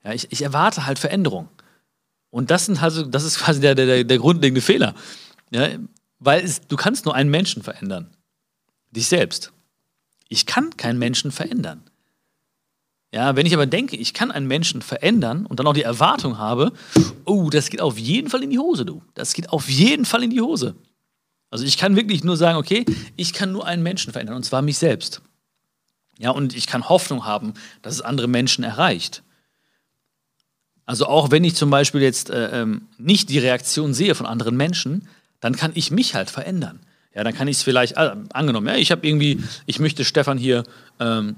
[0.03, 1.49] Ja, ich, ich erwarte halt Veränderung.
[2.31, 4.95] Und das, sind halt, das ist quasi der, der, der grundlegende Fehler.
[5.51, 5.69] Ja,
[6.19, 8.11] weil es, du kannst nur einen Menschen verändern.
[8.91, 9.53] Dich selbst.
[10.29, 11.83] Ich kann keinen Menschen verändern.
[13.13, 16.37] Ja, wenn ich aber denke, ich kann einen Menschen verändern und dann auch die Erwartung
[16.37, 16.73] habe,
[17.25, 19.03] oh, das geht auf jeden Fall in die Hose, du.
[19.15, 20.75] Das geht auf jeden Fall in die Hose.
[21.51, 22.85] Also ich kann wirklich nur sagen, okay,
[23.17, 25.23] ich kann nur einen Menschen verändern, und zwar mich selbst.
[26.19, 29.23] Ja, und ich kann Hoffnung haben, dass es andere Menschen erreicht.
[30.89, 34.57] Also auch wenn ich zum Beispiel jetzt äh, ähm, nicht die Reaktion sehe von anderen
[34.57, 35.07] Menschen,
[35.39, 36.81] dann kann ich mich halt verändern.
[37.15, 40.39] Ja, dann kann ich es vielleicht, äh, angenommen, ja, ich habe irgendwie, ich möchte Stefan
[40.39, 40.65] hier,
[40.99, 41.37] ähm,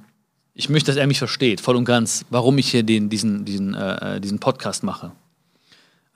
[0.54, 3.74] ich möchte, dass er mich versteht, voll und ganz, warum ich hier den, diesen, diesen,
[3.74, 5.10] äh, äh diesen Podcast mache.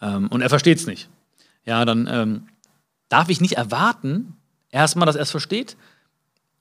[0.00, 1.08] Ähm, und er versteht es nicht.
[1.66, 2.46] Ja, dann ähm,
[3.08, 4.36] darf ich nicht erwarten,
[4.70, 5.76] erstmal, dass er es versteht,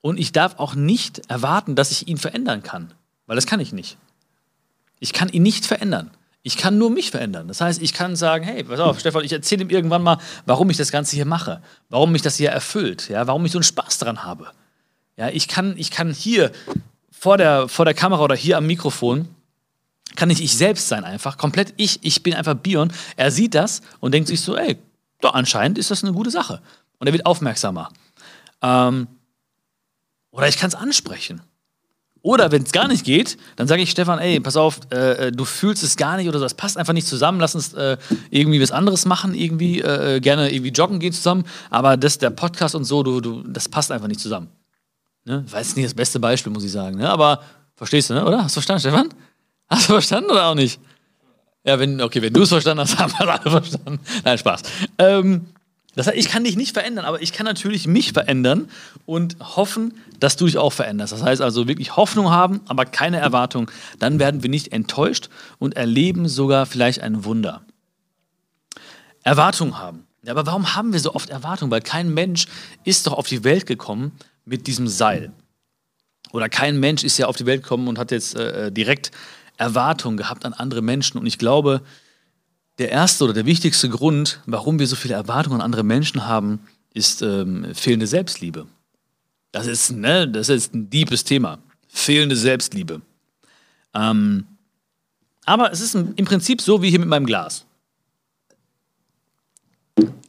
[0.00, 2.92] und ich darf auch nicht erwarten, dass ich ihn verändern kann,
[3.26, 3.96] weil das kann ich nicht.
[4.98, 6.10] Ich kann ihn nicht verändern.
[6.46, 7.48] Ich kann nur mich verändern.
[7.48, 10.68] Das heißt, ich kann sagen, hey, pass auf, Stefan, ich erzähle ihm irgendwann mal, warum
[10.68, 13.64] ich das Ganze hier mache, warum mich das hier erfüllt, ja, warum ich so einen
[13.64, 14.50] Spaß daran habe.
[15.16, 16.52] Ja, ich kann, ich kann hier
[17.10, 19.28] vor der, vor der Kamera oder hier am Mikrofon,
[20.16, 22.92] kann ich ich selbst sein einfach, komplett ich, ich bin einfach Bion.
[23.16, 24.76] Er sieht das und denkt sich so, ey,
[25.22, 26.60] doch, anscheinend ist das eine gute Sache.
[26.98, 27.90] Und er wird aufmerksamer.
[28.60, 29.06] Ähm,
[30.30, 31.40] oder ich kann es ansprechen.
[32.24, 35.30] Oder wenn es gar nicht geht, dann sage ich Stefan, ey, pass auf, äh, äh,
[35.30, 37.98] du fühlst es gar nicht oder so, das passt einfach nicht zusammen, lass uns äh,
[38.30, 42.30] irgendwie was anderes machen, irgendwie äh, äh, gerne irgendwie joggen gehen zusammen, aber das, der
[42.30, 44.48] Podcast und so, du, du, das passt einfach nicht zusammen.
[45.26, 45.44] Ne?
[45.50, 47.10] Weiß nicht das beste Beispiel, muss ich sagen, ne?
[47.10, 47.42] aber
[47.76, 48.24] verstehst du, ne?
[48.24, 48.42] oder?
[48.42, 49.08] Hast du verstanden, Stefan?
[49.68, 50.80] Hast du verstanden oder auch nicht?
[51.62, 54.00] Ja, wenn, okay, wenn du es verstanden hast, haben wir alle verstanden.
[54.24, 54.62] Nein, Spaß.
[54.96, 55.46] Ähm,
[55.94, 58.68] das heißt, ich kann dich nicht verändern, aber ich kann natürlich mich verändern
[59.06, 61.12] und hoffen, dass du dich auch veränderst.
[61.12, 63.70] Das heißt also wirklich Hoffnung haben, aber keine Erwartung.
[63.98, 65.28] Dann werden wir nicht enttäuscht
[65.58, 67.62] und erleben sogar vielleicht ein Wunder.
[69.22, 70.06] Erwartung haben.
[70.24, 71.70] Ja, aber warum haben wir so oft Erwartungen?
[71.70, 72.46] Weil kein Mensch
[72.84, 74.12] ist doch auf die Welt gekommen
[74.44, 75.32] mit diesem Seil.
[76.32, 79.12] Oder kein Mensch ist ja auf die Welt gekommen und hat jetzt äh, direkt
[79.56, 81.18] Erwartungen gehabt an andere Menschen.
[81.18, 81.82] Und ich glaube,
[82.78, 86.60] der erste oder der wichtigste Grund, warum wir so viele Erwartungen an andere Menschen haben,
[86.92, 88.66] ist ähm, fehlende Selbstliebe.
[89.52, 91.58] Das ist, ne, das ist ein deepes Thema.
[91.88, 93.02] Fehlende Selbstliebe.
[93.94, 94.46] Ähm,
[95.44, 97.64] aber es ist im Prinzip so wie hier mit meinem Glas.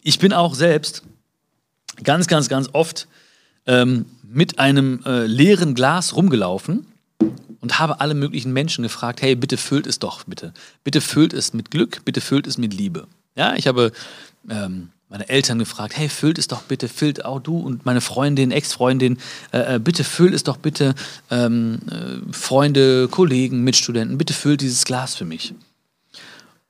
[0.03, 1.03] Ich bin auch selbst
[2.03, 3.07] ganz, ganz, ganz oft
[3.65, 6.85] ähm, mit einem äh, leeren Glas rumgelaufen
[7.65, 10.53] und habe alle möglichen Menschen gefragt, hey, bitte füllt es doch, bitte.
[10.83, 13.07] Bitte füllt es mit Glück, bitte füllt es mit Liebe.
[13.35, 13.91] Ja, ich habe
[14.47, 18.51] ähm, meine Eltern gefragt, hey, füllt es doch bitte, füllt auch du und meine Freundin,
[18.51, 19.17] Ex-Freundin,
[19.51, 20.93] äh, äh bitte füllt es doch bitte,
[21.31, 25.55] ähm, äh, Freunde, Kollegen, Mitstudenten, bitte füllt dieses Glas für mich.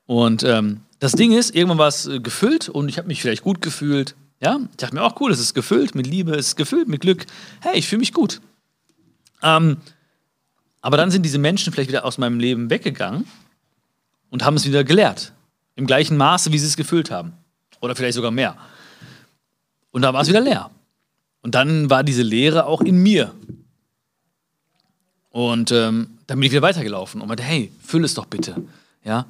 [0.05, 3.43] Und ähm, das Ding ist, irgendwann war es äh, gefüllt und ich habe mich vielleicht
[3.43, 4.15] gut gefühlt.
[4.39, 7.01] Ja, ich dachte mir auch cool, es ist gefüllt mit Liebe, es ist gefüllt mit
[7.01, 7.25] Glück.
[7.59, 8.39] Hey, ich fühle mich gut.
[9.43, 9.75] Ähm,
[10.85, 13.25] aber dann sind diese Menschen vielleicht wieder aus meinem Leben weggegangen
[14.29, 15.33] und haben es wieder gelehrt.
[15.75, 17.33] Im gleichen Maße, wie sie es gefüllt haben.
[17.81, 18.55] Oder vielleicht sogar mehr.
[19.89, 20.69] Und da war es wieder leer.
[21.41, 23.33] Und dann war diese Leere auch in mir.
[25.31, 28.55] Und ähm, dann bin ich wieder weitergelaufen und meinte, hey, füll es doch bitte.
[29.03, 29.25] Ja?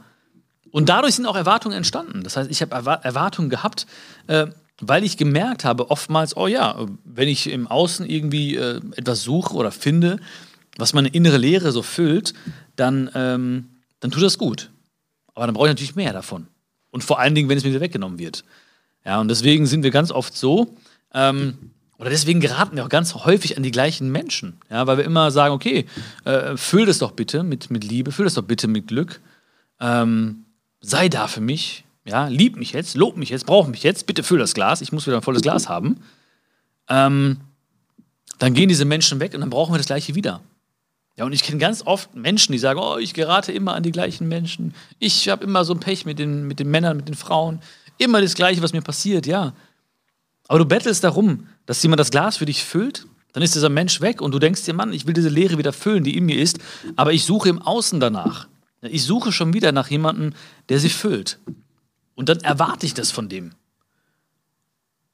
[0.71, 2.25] Und dadurch sind auch Erwartungen entstanden.
[2.25, 3.87] Das heißt, ich habe Erwartungen gehabt,
[4.27, 4.47] äh,
[4.81, 9.53] weil ich gemerkt habe, oftmals, oh ja, wenn ich im Außen irgendwie äh, etwas suche
[9.53, 10.19] oder finde,
[10.77, 12.33] was meine innere Leere so füllt,
[12.75, 14.71] dann, ähm, dann tut das gut.
[15.33, 16.47] Aber dann brauche ich natürlich mehr davon.
[16.91, 18.43] Und vor allen Dingen, wenn es mir wieder weggenommen wird.
[19.05, 20.75] Ja, und deswegen sind wir ganz oft so,
[21.13, 24.57] ähm, oder deswegen geraten wir auch ganz häufig an die gleichen Menschen.
[24.69, 25.85] Ja, weil wir immer sagen, okay,
[26.25, 29.21] äh, füll das doch bitte mit, mit Liebe, füll das doch bitte mit Glück.
[29.79, 30.45] Ähm,
[30.81, 34.23] sei da für mich, ja, lieb mich jetzt, lob mich jetzt, brauch mich jetzt, bitte
[34.23, 35.97] füll das Glas, ich muss wieder ein volles Glas haben.
[36.89, 37.37] Ähm,
[38.39, 40.41] dann gehen diese Menschen weg und dann brauchen wir das Gleiche wieder.
[41.17, 43.91] Ja, und ich kenne ganz oft Menschen, die sagen, oh, ich gerate immer an die
[43.91, 44.73] gleichen Menschen.
[44.99, 47.61] Ich habe immer so ein Pech mit den, mit den Männern, mit den Frauen.
[47.97, 49.53] Immer das Gleiche, was mir passiert, ja.
[50.47, 54.01] Aber du bettelst darum, dass jemand das Glas für dich füllt, dann ist dieser Mensch
[54.01, 56.39] weg und du denkst dir, Mann, ich will diese Leere wieder füllen, die in mir
[56.39, 56.59] ist,
[56.95, 58.47] aber ich suche im Außen danach.
[58.81, 60.33] Ich suche schon wieder nach jemandem,
[60.69, 61.39] der sie füllt.
[62.13, 63.51] Und dann erwarte ich das von dem.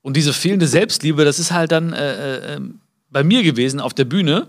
[0.01, 3.93] Und diese fehlende Selbstliebe, das ist halt dann äh, äh, ähm, bei mir gewesen auf
[3.93, 4.47] der Bühne,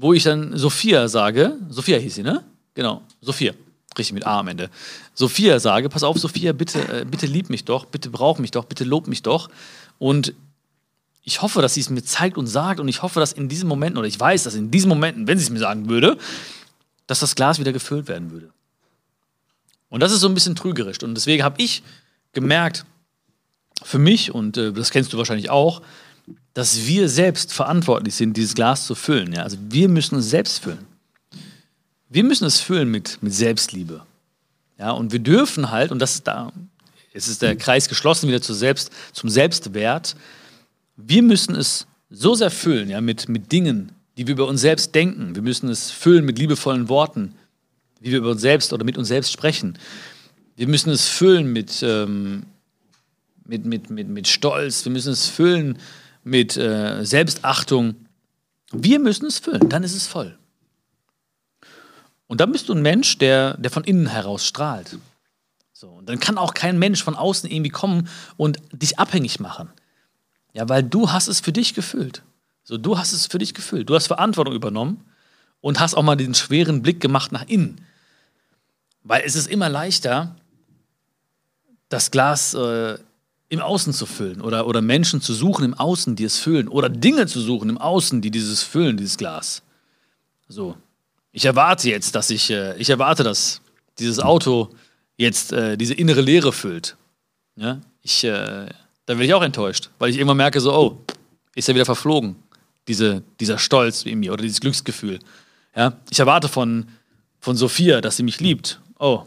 [0.00, 2.44] wo ich dann Sophia sage, Sophia hieß sie, ne?
[2.74, 3.52] Genau, Sophia,
[3.98, 4.70] richtig mit A am Ende.
[5.12, 8.64] Sophia sage, pass auf, Sophia, bitte, äh, bitte lieb mich doch, bitte brauch mich doch,
[8.64, 9.50] bitte lob mich doch.
[9.98, 10.34] Und
[11.24, 13.68] ich hoffe, dass sie es mir zeigt und sagt und ich hoffe, dass in diesen
[13.68, 16.16] Momenten, oder ich weiß, dass in diesen Momenten, wenn sie es mir sagen würde,
[17.08, 18.50] dass das Glas wieder gefüllt werden würde.
[19.90, 21.02] Und das ist so ein bisschen trügerisch.
[21.02, 21.82] Und deswegen habe ich
[22.32, 22.86] gemerkt,
[23.82, 25.82] für mich, und äh, das kennst du wahrscheinlich auch,
[26.58, 29.32] dass wir selbst verantwortlich sind, dieses Glas zu füllen.
[29.32, 29.44] Ja?
[29.44, 30.84] Also wir müssen es selbst füllen.
[32.08, 34.02] Wir müssen es füllen mit, mit Selbstliebe.
[34.76, 36.52] Ja, und wir dürfen halt, und das ist da,
[37.12, 40.16] es ist der Kreis geschlossen wieder zu selbst, zum Selbstwert,
[40.96, 44.92] wir müssen es so sehr füllen, ja, mit, mit Dingen, die wir über uns selbst
[44.96, 45.36] denken.
[45.36, 47.36] Wir müssen es füllen mit liebevollen Worten,
[48.00, 49.78] wie wir über uns selbst oder mit uns selbst sprechen.
[50.56, 52.46] Wir müssen es füllen mit, ähm,
[53.44, 54.84] mit, mit, mit, mit Stolz.
[54.84, 55.78] Wir müssen es füllen
[56.28, 57.96] mit äh, Selbstachtung.
[58.70, 60.38] Wir müssen es füllen, dann ist es voll.
[62.26, 64.98] Und dann bist du ein Mensch, der, der von innen heraus strahlt.
[65.72, 69.70] So, und dann kann auch kein Mensch von außen irgendwie kommen und dich abhängig machen.
[70.52, 72.22] Ja, weil du hast es für dich gefüllt.
[72.64, 73.88] So, du hast es für dich gefüllt.
[73.88, 75.04] Du hast Verantwortung übernommen
[75.60, 77.80] und hast auch mal den schweren Blick gemacht nach innen.
[79.04, 80.36] Weil es ist immer leichter,
[81.88, 82.98] das Glas äh,
[83.48, 86.88] im Außen zu füllen oder, oder Menschen zu suchen im Außen, die es füllen oder
[86.88, 89.62] Dinge zu suchen im Außen, die dieses füllen, dieses Glas.
[90.48, 90.76] So,
[91.32, 93.60] ich erwarte jetzt, dass ich, äh, ich erwarte, dass
[93.98, 94.70] dieses Auto
[95.16, 96.96] jetzt äh, diese innere Leere füllt.
[97.56, 97.80] Ja?
[98.02, 98.66] Ich, äh,
[99.06, 101.04] dann werde ich auch enttäuscht, weil ich irgendwann merke, so, oh,
[101.54, 102.36] ist ja wieder verflogen,
[102.86, 105.18] diese, dieser Stolz in mir oder dieses Glücksgefühl.
[105.74, 105.96] Ja?
[106.10, 106.88] Ich erwarte von,
[107.40, 108.80] von Sophia, dass sie mich liebt.
[108.98, 109.24] Oh,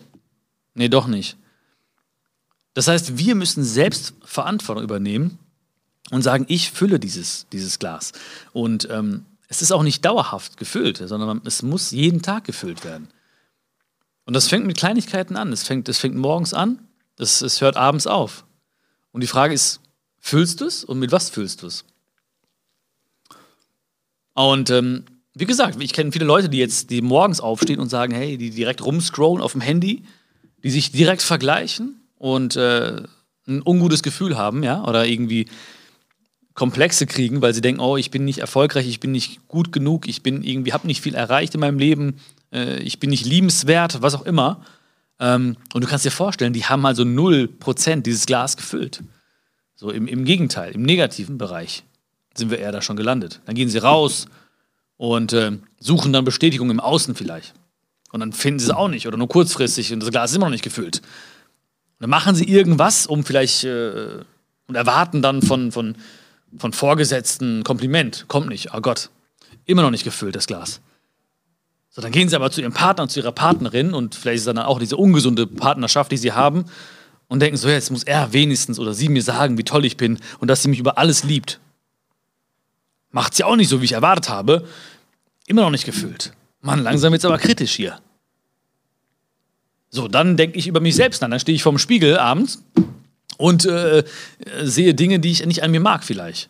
[0.74, 1.38] nee, doch nicht.
[2.74, 5.40] Das heißt, wir müssen selbst Verantwortung übernehmen
[6.10, 8.14] und sagen, ich fülle dieses, dieses Glas.
[8.54, 13.10] Und ähm, es ist auch nicht dauerhaft gefüllt, sondern es muss jeden Tag gefüllt werden.
[14.26, 15.52] Und das fängt mit Kleinigkeiten an.
[15.52, 16.80] Es fängt, es fängt morgens an,
[17.18, 18.46] es, es hört abends auf.
[19.12, 19.82] Und die Frage ist,
[20.20, 21.84] füllst du es und mit was füllst du es?
[24.34, 28.14] Und ähm, wie gesagt, ich kenne viele Leute, die jetzt die morgens aufstehen und sagen,
[28.14, 30.04] hey, die direkt rumscrollen auf dem Handy,
[30.64, 33.02] die sich direkt vergleichen und äh,
[33.48, 35.48] ein ungutes Gefühl haben, ja, oder irgendwie
[36.54, 40.08] Komplexe kriegen, weil sie denken, oh, ich bin nicht erfolgreich, ich bin nicht gut genug,
[40.08, 42.18] ich bin irgendwie, habe nicht viel erreicht in meinem Leben,
[42.54, 44.64] äh, ich bin nicht liebenswert, was auch immer.
[45.20, 49.02] Ähm, und du kannst dir vorstellen, die haben also 0% dieses Glas gefüllt.
[49.74, 51.82] So im, im Gegenteil, im negativen Bereich
[52.36, 53.42] sind wir eher da schon gelandet.
[53.48, 54.28] Dann gehen sie raus
[54.98, 57.56] und äh, suchen dann Bestätigung im Außen vielleicht.
[58.12, 60.46] Und dann finden sie es auch nicht oder nur kurzfristig und das Glas ist immer
[60.46, 61.02] noch nicht gefüllt.
[62.02, 64.20] Dann machen sie irgendwas, um vielleicht äh,
[64.68, 65.96] und erwarten dann von, von
[66.58, 68.26] von Vorgesetzten Kompliment.
[68.28, 68.74] Kommt nicht.
[68.74, 69.10] Oh Gott.
[69.66, 70.82] Immer noch nicht gefüllt, das Glas.
[71.90, 74.58] So, dann gehen sie aber zu ihrem Partner zu ihrer Partnerin und vielleicht ist dann
[74.58, 76.66] auch diese ungesunde Partnerschaft, die sie haben
[77.28, 80.18] und denken so, jetzt muss er wenigstens oder sie mir sagen, wie toll ich bin
[80.40, 81.60] und dass sie mich über alles liebt.
[83.12, 84.66] Macht sie auch nicht so, wie ich erwartet habe.
[85.48, 86.34] Immer noch nicht gefüllt.
[86.62, 88.00] Mann, langsam wird es aber kritisch hier.
[89.92, 91.30] So, dann denke ich über mich selbst nach.
[91.30, 92.64] Dann stehe ich vorm Spiegel abends
[93.38, 94.04] und äh,
[94.64, 96.50] sehe Dinge, die ich nicht an mir mag vielleicht.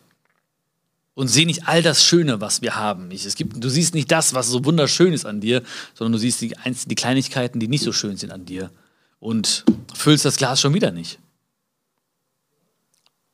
[1.14, 3.10] Und sehe nicht all das Schöne, was wir haben.
[3.10, 6.18] Ich, es gibt, du siehst nicht das, was so wunderschön ist an dir, sondern du
[6.18, 6.54] siehst die,
[6.86, 8.70] die Kleinigkeiten, die nicht so schön sind an dir.
[9.18, 11.18] Und füllst das Glas schon wieder nicht.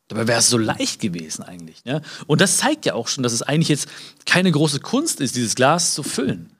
[0.08, 1.84] Dabei wäre es so leicht gewesen eigentlich.
[1.84, 2.00] Ne?
[2.26, 3.88] Und das zeigt ja auch schon, dass es eigentlich jetzt
[4.24, 6.50] keine große Kunst ist, dieses Glas zu füllen.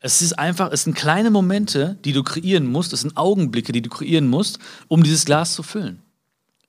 [0.00, 3.82] Es ist einfach, es sind kleine Momente, die du kreieren musst, es sind Augenblicke, die
[3.82, 6.00] du kreieren musst, um dieses Glas zu füllen.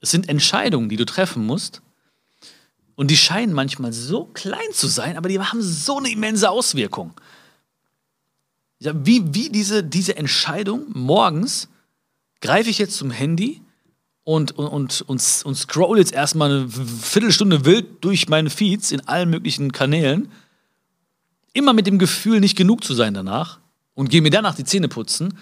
[0.02, 1.82] Es sind Entscheidungen, die du treffen musst.
[2.96, 7.14] Und die scheinen manchmal so klein zu sein, aber die haben so eine immense Auswirkung.
[8.80, 11.70] Ja, wie wie diese, diese Entscheidung, morgens
[12.42, 13.62] greife ich jetzt zum Handy
[14.24, 19.02] und, und, und, und, und scroll jetzt erstmal eine Viertelstunde wild durch meine Feeds in
[19.08, 20.30] allen möglichen Kanälen,
[21.54, 23.60] immer mit dem Gefühl, nicht genug zu sein danach
[23.94, 25.38] und gehe mir danach die Zähne putzen?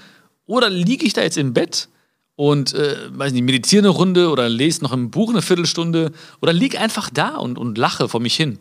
[0.45, 1.89] Oder liege ich da jetzt im Bett
[2.35, 6.53] und, äh, weiß nicht, meditiere eine Runde oder lese noch ein Buch eine Viertelstunde oder
[6.53, 8.57] liege einfach da und, und lache vor mich hin?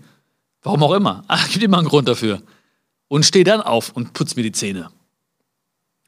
[0.63, 1.25] Warum auch immer.
[1.29, 2.43] Ach, gibt immer einen Grund dafür.
[3.09, 4.91] Und stehe dann auf und putze mir die Zähne.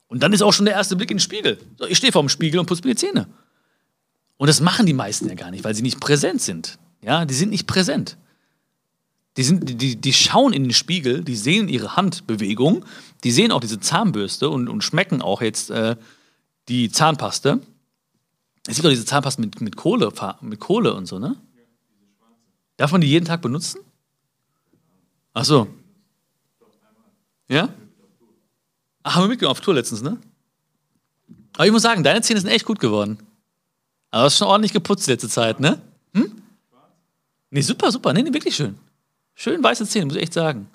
[0.08, 1.58] Und dann ist auch schon der erste Blick in den Spiegel.
[1.78, 3.28] So, ich stehe vor dem Spiegel und putze mir die Zähne.
[4.36, 6.78] Und das machen die meisten ja gar nicht, weil sie nicht präsent sind.
[7.02, 8.16] Ja, die sind nicht präsent.
[9.38, 12.84] Die, sind, die, die schauen in den Spiegel, die sehen ihre Handbewegung,
[13.22, 15.94] die sehen auch diese Zahnbürste und, und schmecken auch jetzt äh,
[16.66, 17.60] die Zahnpaste.
[18.66, 21.36] Es gibt auch diese Zahnpaste mit, mit, Kohle, mit Kohle und so, ne?
[22.78, 23.80] Darf man die jeden Tag benutzen?
[25.34, 25.68] Ach so.
[27.48, 27.68] Ja?
[29.04, 30.18] Ach, haben wir mitgenommen auf Tour letztens, ne?
[31.54, 33.18] Aber ich muss sagen, deine Zähne sind echt gut geworden.
[34.10, 35.80] Aber du hast schon ordentlich geputzt letzte Zeit, ne?
[36.12, 36.42] Hm?
[37.50, 38.12] Nee, super, super.
[38.12, 38.76] Nee, nee, wirklich schön.
[39.40, 40.68] Schön weiße Zähne, muss ich echt sagen.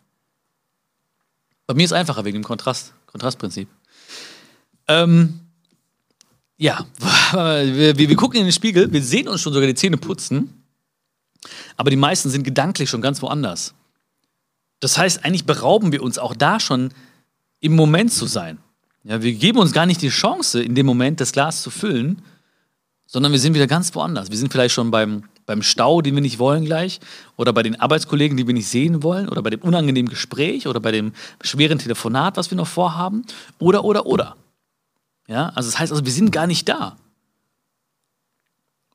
[1.68, 3.68] Bei mir ist es einfacher wegen dem Kontrast, Kontrastprinzip.
[4.88, 5.42] Ähm,
[6.56, 6.86] ja,
[7.34, 10.64] wir, wir, wir gucken in den Spiegel, wir sehen uns schon sogar die Zähne putzen,
[11.76, 13.74] aber die meisten sind gedanklich schon ganz woanders.
[14.80, 16.94] Das heißt, eigentlich berauben wir uns auch da schon
[17.60, 18.60] im Moment zu sein.
[19.04, 22.22] Ja, wir geben uns gar nicht die Chance, in dem Moment das Glas zu füllen,
[23.08, 24.30] sondern wir sind wieder ganz woanders.
[24.32, 27.00] Wir sind vielleicht schon beim, beim Stau, den wir nicht wollen gleich,
[27.38, 30.80] oder bei den Arbeitskollegen, die wir nicht sehen wollen, oder bei dem unangenehmen Gespräch, oder
[30.80, 33.26] bei dem schweren Telefonat, was wir noch vorhaben,
[33.60, 34.36] oder, oder, oder.
[35.28, 36.98] Ja, also das heißt also, wir sind gar nicht da.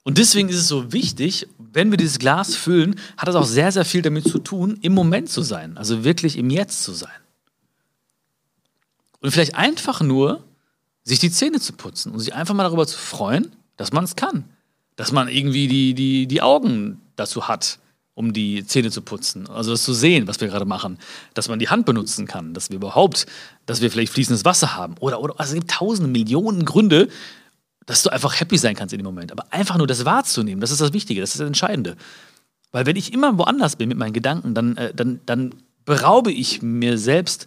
[0.05, 3.73] Und deswegen ist es so wichtig, wenn wir dieses Glas füllen, hat das auch sehr,
[3.73, 7.11] sehr viel damit zu tun, im Moment zu sein, also wirklich im Jetzt zu sein.
[9.21, 10.45] Und vielleicht einfach nur
[11.03, 14.17] sich die Zähne zu putzen und sich einfach mal darüber zu freuen, dass man es
[14.17, 14.45] kann.
[14.99, 17.79] Dass man irgendwie die, die, die Augen dazu hat,
[18.15, 19.49] um die Zähne zu putzen.
[19.49, 20.99] Also das zu sehen, was wir gerade machen.
[21.35, 22.53] Dass man die Hand benutzen kann.
[22.53, 23.27] Dass wir überhaupt,
[23.65, 24.97] dass wir vielleicht fließendes Wasser haben.
[24.99, 27.07] Oder, oder also es gibt tausende, Millionen Gründe,
[27.87, 29.31] dass du einfach happy sein kannst in dem Moment.
[29.31, 31.97] Aber einfach nur das wahrzunehmen, das ist das Wichtige, das ist das Entscheidende.
[32.73, 36.61] Weil wenn ich immer woanders bin mit meinen Gedanken, dann, äh, dann, dann beraube ich
[36.61, 37.47] mir selbst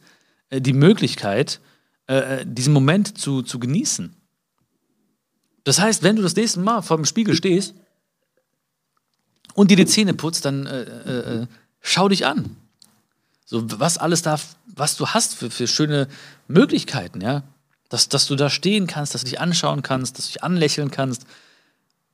[0.52, 1.60] äh, die Möglichkeit,
[2.08, 4.16] äh, äh diesen Moment zu, zu genießen.
[5.64, 7.76] Das heißt, wenn du das nächste Mal vor dem Spiegel stehst
[9.54, 11.48] und dir die Zähne putzt, dann äh, äh, äh,
[11.82, 12.58] schau dich an.
[13.46, 16.08] So, was alles da, was du hast für, für schöne
[16.48, 17.44] Möglichkeiten, ja.
[17.90, 20.92] Dass, dass du da stehen kannst, dass du dich anschauen kannst, dass du dich anlächeln
[20.92, 21.26] kannst.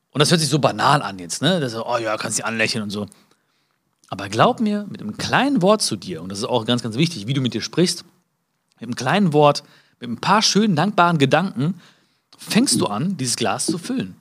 [0.10, 1.60] Und das hört sich so banal an jetzt, ne?
[1.60, 3.08] Das, oh ja, kannst dich anlächeln und so.
[4.10, 6.96] Aber glaub mir, mit einem kleinen Wort zu dir, und das ist auch ganz, ganz
[6.96, 8.06] wichtig, wie du mit dir sprichst,
[8.80, 9.64] mit einem kleinen Wort,
[10.00, 11.80] mit ein paar schönen, dankbaren Gedanken,
[12.38, 14.16] fängst du an, dieses Glas zu füllen.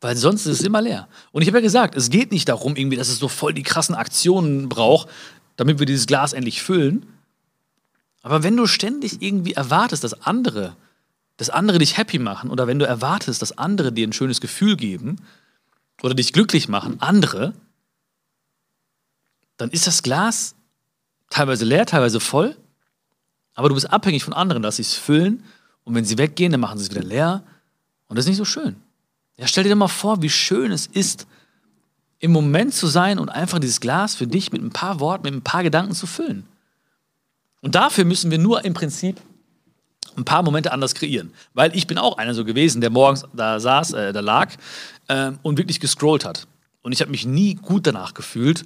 [0.00, 1.08] Weil sonst ist es immer leer.
[1.32, 3.62] Und ich habe ja gesagt, es geht nicht darum, irgendwie, dass es so voll die
[3.62, 5.08] krassen Aktionen braucht,
[5.56, 7.06] damit wir dieses Glas endlich füllen.
[8.22, 10.76] Aber wenn du ständig irgendwie erwartest, dass andere,
[11.36, 14.76] dass andere dich happy machen, oder wenn du erwartest, dass andere dir ein schönes Gefühl
[14.76, 15.16] geben
[16.02, 17.54] oder dich glücklich machen, andere,
[19.56, 20.54] dann ist das Glas
[21.30, 22.56] teilweise leer, teilweise voll,
[23.54, 25.44] aber du bist abhängig von anderen, dass sie es füllen
[25.84, 27.42] und wenn sie weggehen, dann machen sie es wieder leer.
[28.08, 28.76] Und das ist nicht so schön.
[29.36, 31.26] Ja, stell dir mal vor, wie schön es ist,
[32.20, 35.34] im Moment zu sein und einfach dieses Glas für dich mit ein paar Worten, mit
[35.34, 36.46] ein paar Gedanken zu füllen.
[37.60, 39.20] Und dafür müssen wir nur im Prinzip
[40.16, 41.32] ein paar Momente anders kreieren.
[41.54, 44.52] Weil ich bin auch einer so gewesen, der morgens da saß, äh, da lag
[45.08, 46.46] äh, und wirklich gescrollt hat.
[46.82, 48.64] Und ich habe mich nie gut danach gefühlt.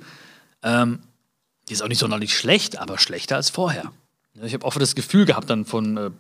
[0.63, 1.01] Ähm,
[1.69, 3.93] ist auch nicht sonderlich schlecht, aber schlechter als vorher.
[4.43, 6.11] Ich habe oft das Gefühl gehabt dann von, äh,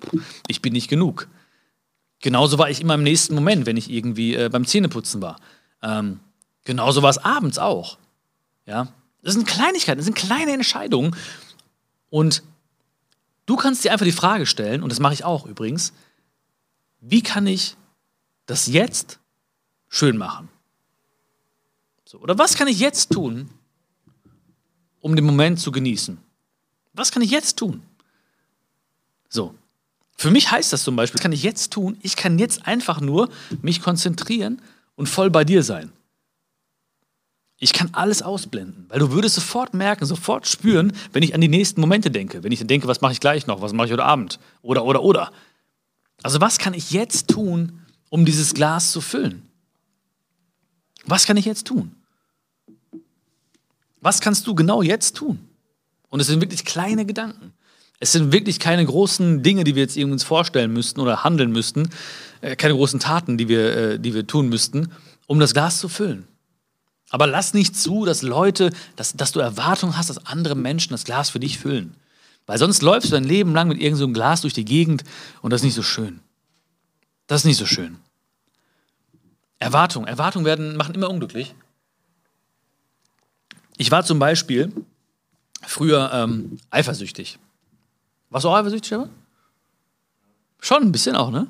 [0.49, 1.29] ich bin nicht genug.
[2.21, 5.41] Genauso war ich immer im nächsten Moment, wenn ich irgendwie äh, beim Zähneputzen war.
[5.83, 6.21] Ähm,
[6.65, 7.99] genauso war es abends auch.
[8.67, 8.89] Ja,
[9.23, 11.15] das sind Kleinigkeiten, das sind kleine Entscheidungen.
[12.11, 12.43] Und
[13.47, 15.93] du kannst dir einfach die Frage stellen, und das mache ich auch übrigens,
[17.01, 17.77] wie kann ich
[18.47, 19.21] das jetzt
[19.89, 20.49] schön machen?
[22.05, 23.51] So, oder was kann ich jetzt tun,
[25.01, 26.19] um den Moment zu genießen?
[26.95, 27.83] Was kann ich jetzt tun?
[29.29, 29.55] So.
[30.17, 31.97] Für mich heißt das zum Beispiel, was kann ich jetzt tun?
[32.03, 33.29] Ich kann jetzt einfach nur
[33.63, 34.61] mich konzentrieren
[34.97, 35.93] und voll bei dir sein.
[37.61, 41.49] Ich kann alles ausblenden, weil du würdest sofort merken, sofort spüren, wenn ich an die
[41.49, 42.45] nächsten Momente denke.
[42.45, 44.39] Wenn ich denke, was mache ich gleich noch, was mache ich heute Abend?
[44.63, 45.33] Oder, oder, oder.
[46.23, 49.49] Also was kann ich jetzt tun, um dieses Glas zu füllen?
[51.05, 51.95] Was kann ich jetzt tun?
[54.01, 55.49] Was kannst du genau jetzt tun?
[56.11, 57.53] Und es sind wirklich kleine Gedanken.
[58.01, 61.91] Es sind wirklich keine großen Dinge, die wir jetzt uns vorstellen müssten oder handeln müssten,
[62.41, 64.93] äh, keine großen Taten, die wir, äh, die wir tun müssten,
[65.27, 66.27] um das Glas zu füllen.
[67.11, 71.05] Aber lass nicht zu, dass Leute, dass, dass du Erwartungen hast, dass andere Menschen das
[71.05, 71.95] Glas für dich füllen.
[72.47, 75.05] Weil sonst läufst du dein Leben lang mit irgendeinem so Glas durch die Gegend
[75.43, 76.21] und das ist nicht so schön.
[77.27, 77.99] Das ist nicht so schön.
[79.59, 80.07] Erwartungen.
[80.07, 81.55] Erwartungen werden, machen immer unglücklich.
[83.77, 84.73] Ich war zum Beispiel
[85.67, 87.39] früher ähm, eifersüchtig.
[88.31, 89.11] Warst du auch eifersüchtig, Stefan?
[90.61, 91.47] Schon ein bisschen auch, ne?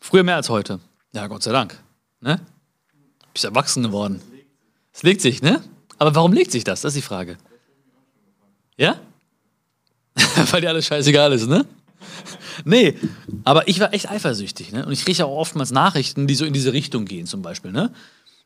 [0.00, 0.80] Früher mehr als heute.
[1.12, 1.82] Ja, Gott sei Dank.
[2.20, 2.40] Ne?
[3.32, 4.20] Bist erwachsen geworden.
[4.92, 5.62] Es legt sich, ne?
[5.98, 6.82] Aber warum legt sich das?
[6.82, 7.38] Das ist die Frage.
[8.76, 9.00] Ja?
[10.50, 11.64] Weil dir alles scheißegal ist, ne?
[12.64, 12.96] nee,
[13.44, 14.84] aber ich war echt eifersüchtig, ne?
[14.84, 17.90] Und ich kriege auch oftmals Nachrichten, die so in diese Richtung gehen, zum Beispiel, ne?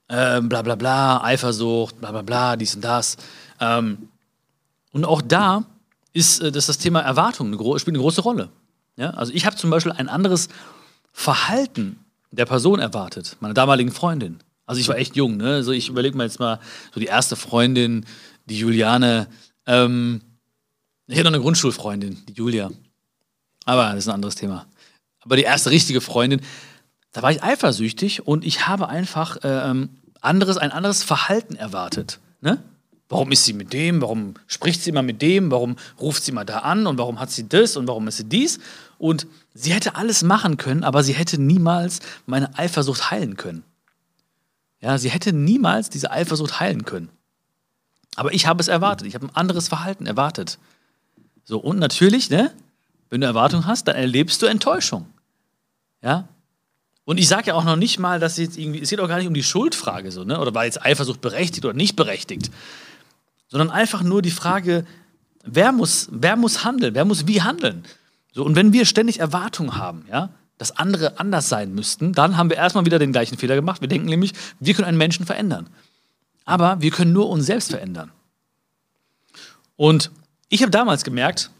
[0.08, 3.16] Ähm, bla bla bla, Eifersucht, bla bla bla, dies und das.
[3.60, 4.08] Ähm,
[4.92, 5.64] und auch da
[6.18, 8.50] ist äh, das, das Thema Erwartung eine, spielt eine große Rolle.
[8.96, 9.10] Ja?
[9.10, 10.48] Also ich habe zum Beispiel ein anderes
[11.12, 14.40] Verhalten der Person erwartet, meiner damaligen Freundin.
[14.66, 15.54] Also ich war echt jung, ne?
[15.54, 16.60] Also ich überlege mal jetzt mal,
[16.92, 18.04] so die erste Freundin,
[18.44, 19.28] die Juliane,
[19.66, 20.20] ähm,
[21.06, 22.70] ich hatte noch eine Grundschulfreundin, die Julia.
[23.64, 24.66] Aber das ist ein anderes Thema.
[25.20, 26.42] Aber die erste richtige Freundin,
[27.12, 29.88] da war ich eifersüchtig und ich habe einfach ähm,
[30.20, 32.20] anderes, ein anderes Verhalten erwartet.
[32.42, 32.62] Ne?
[33.08, 34.02] Warum ist sie mit dem?
[34.02, 35.50] Warum spricht sie immer mit dem?
[35.50, 36.86] Warum ruft sie mal da an?
[36.86, 37.76] Und warum hat sie das?
[37.76, 38.58] Und warum ist sie dies?
[38.98, 43.64] Und sie hätte alles machen können, aber sie hätte niemals meine Eifersucht heilen können.
[44.80, 47.08] Ja, sie hätte niemals diese Eifersucht heilen können.
[48.14, 49.06] Aber ich habe es erwartet.
[49.06, 50.58] Ich habe ein anderes Verhalten erwartet.
[51.44, 52.52] So, und natürlich, ne,
[53.08, 55.06] wenn du Erwartung hast, dann erlebst du Enttäuschung.
[56.02, 56.28] Ja?
[57.04, 59.18] Und ich sage ja auch noch nicht mal, dass jetzt irgendwie, es geht auch gar
[59.18, 60.38] nicht um die Schuldfrage so, ne?
[60.38, 62.50] Oder war jetzt Eifersucht berechtigt oder nicht berechtigt
[63.48, 64.86] sondern einfach nur die Frage,
[65.44, 67.84] wer muss, wer muss handeln, wer muss wie handeln.
[68.32, 72.50] So, und wenn wir ständig Erwartungen haben, ja, dass andere anders sein müssten, dann haben
[72.50, 73.80] wir erstmal wieder den gleichen Fehler gemacht.
[73.80, 75.68] Wir denken nämlich, wir können einen Menschen verändern.
[76.44, 78.10] Aber wir können nur uns selbst verändern.
[79.76, 80.10] Und
[80.48, 81.50] ich habe damals gemerkt,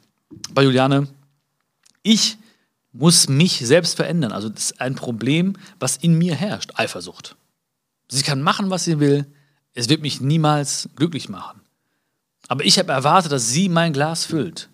[0.51, 1.09] bei Juliane,
[2.03, 2.39] ich
[2.93, 4.33] muss mich selbst verändern.
[4.33, 7.37] Also das ist ein Problem, was in mir herrscht, Eifersucht.
[8.09, 9.27] Sie kann machen, was sie will.
[9.75, 11.61] Es wird mich niemals glücklich machen.
[12.49, 14.69] Aber ich habe erwartet, dass sie mein Glas füllt.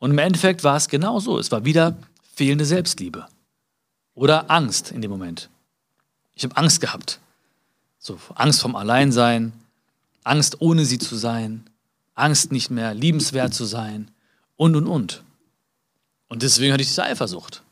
[0.00, 1.38] Und im Endeffekt war es genau so.
[1.38, 1.96] Es war wieder
[2.34, 3.26] fehlende Selbstliebe.
[4.14, 5.48] Oder Angst in dem Moment.
[6.34, 7.20] Ich habe Angst gehabt.
[7.98, 9.52] So, Angst vom Alleinsein,
[10.24, 11.68] Angst ohne sie zu sein,
[12.14, 14.10] Angst nicht mehr liebenswert zu sein
[14.56, 15.22] und und und.
[16.28, 17.62] Und deswegen hatte ich diese Eifersucht.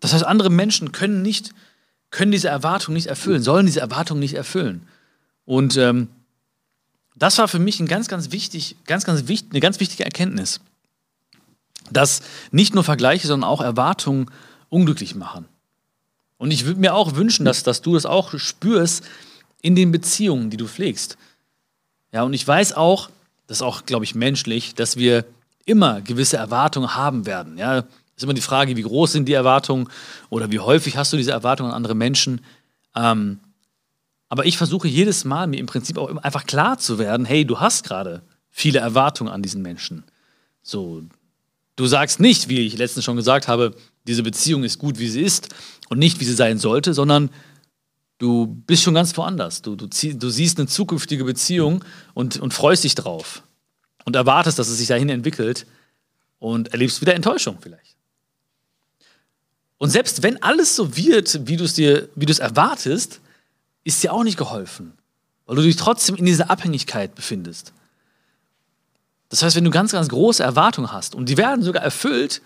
[0.00, 1.52] Das heißt, andere Menschen können nicht,
[2.10, 4.86] können diese Erwartung nicht erfüllen, sollen diese Erwartung nicht erfüllen.
[5.44, 6.08] Und ähm,
[7.20, 10.60] das war für mich ein ganz, ganz wichtig, ganz, ganz wichtig, eine ganz wichtige Erkenntnis,
[11.90, 14.30] dass nicht nur Vergleiche, sondern auch Erwartungen
[14.70, 15.44] unglücklich machen.
[16.38, 19.04] Und ich würde mir auch wünschen, dass, dass du das auch spürst
[19.60, 21.18] in den Beziehungen, die du pflegst.
[22.10, 23.10] Ja, und ich weiß auch,
[23.46, 25.26] das ist auch, glaube ich, menschlich, dass wir
[25.66, 27.58] immer gewisse Erwartungen haben werden.
[27.58, 27.84] Ja,
[28.16, 29.88] ist immer die Frage, wie groß sind die Erwartungen
[30.30, 32.40] oder wie häufig hast du diese Erwartungen an andere Menschen.
[32.96, 33.40] Ähm,
[34.30, 37.58] aber ich versuche jedes Mal, mir im Prinzip auch einfach klar zu werden, hey, du
[37.58, 40.04] hast gerade viele Erwartungen an diesen Menschen.
[40.62, 41.02] So,
[41.74, 43.74] du sagst nicht, wie ich letztens schon gesagt habe,
[44.06, 45.48] diese Beziehung ist gut, wie sie ist
[45.88, 47.30] und nicht, wie sie sein sollte, sondern
[48.18, 49.62] du bist schon ganz woanders.
[49.62, 53.42] Du, du, du siehst eine zukünftige Beziehung und, und freust dich drauf
[54.04, 55.66] und erwartest, dass es sich dahin entwickelt
[56.38, 57.96] und erlebst wieder Enttäuschung vielleicht.
[59.76, 63.20] Und selbst wenn alles so wird, wie du es dir, wie du es erwartest,
[63.90, 64.92] ist dir auch nicht geholfen,
[65.46, 67.72] weil du dich trotzdem in dieser Abhängigkeit befindest.
[69.28, 72.42] Das heißt, wenn du ganz, ganz große Erwartungen hast und die werden sogar erfüllt,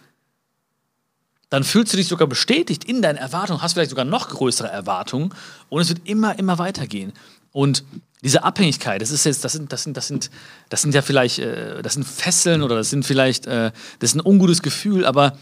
[1.51, 5.33] dann fühlst du dich sogar bestätigt in deinen Erwartungen, hast vielleicht sogar noch größere Erwartungen
[5.69, 7.13] und es wird immer, immer weitergehen.
[7.53, 7.85] Und
[8.23, 10.31] diese Abhängigkeit, das ist jetzt, das sind, das sind, das sind,
[10.69, 14.17] das sind ja vielleicht, äh, das sind Fesseln oder das sind vielleicht, äh, das ist
[14.17, 15.39] ein ungutes Gefühl, aber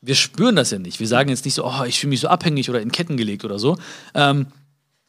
[0.00, 1.00] wir spüren das ja nicht.
[1.00, 3.44] Wir sagen jetzt nicht so, oh, ich fühle mich so abhängig oder in Ketten gelegt
[3.44, 3.78] oder so,
[4.14, 4.46] ähm,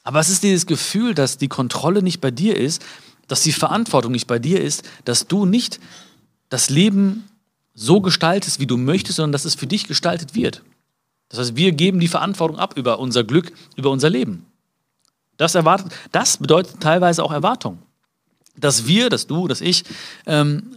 [0.03, 2.83] aber es ist dieses Gefühl, dass die Kontrolle nicht bei dir ist,
[3.27, 5.79] dass die Verantwortung nicht bei dir ist, dass du nicht
[6.49, 7.27] das Leben
[7.73, 10.63] so gestaltest, wie du möchtest, sondern dass es für dich gestaltet wird.
[11.29, 14.45] Das heißt, wir geben die Verantwortung ab über unser Glück, über unser Leben.
[15.37, 17.79] Das, erwartet, das bedeutet teilweise auch Erwartung.
[18.57, 19.85] Dass wir, dass du, dass ich
[20.25, 20.75] ähm,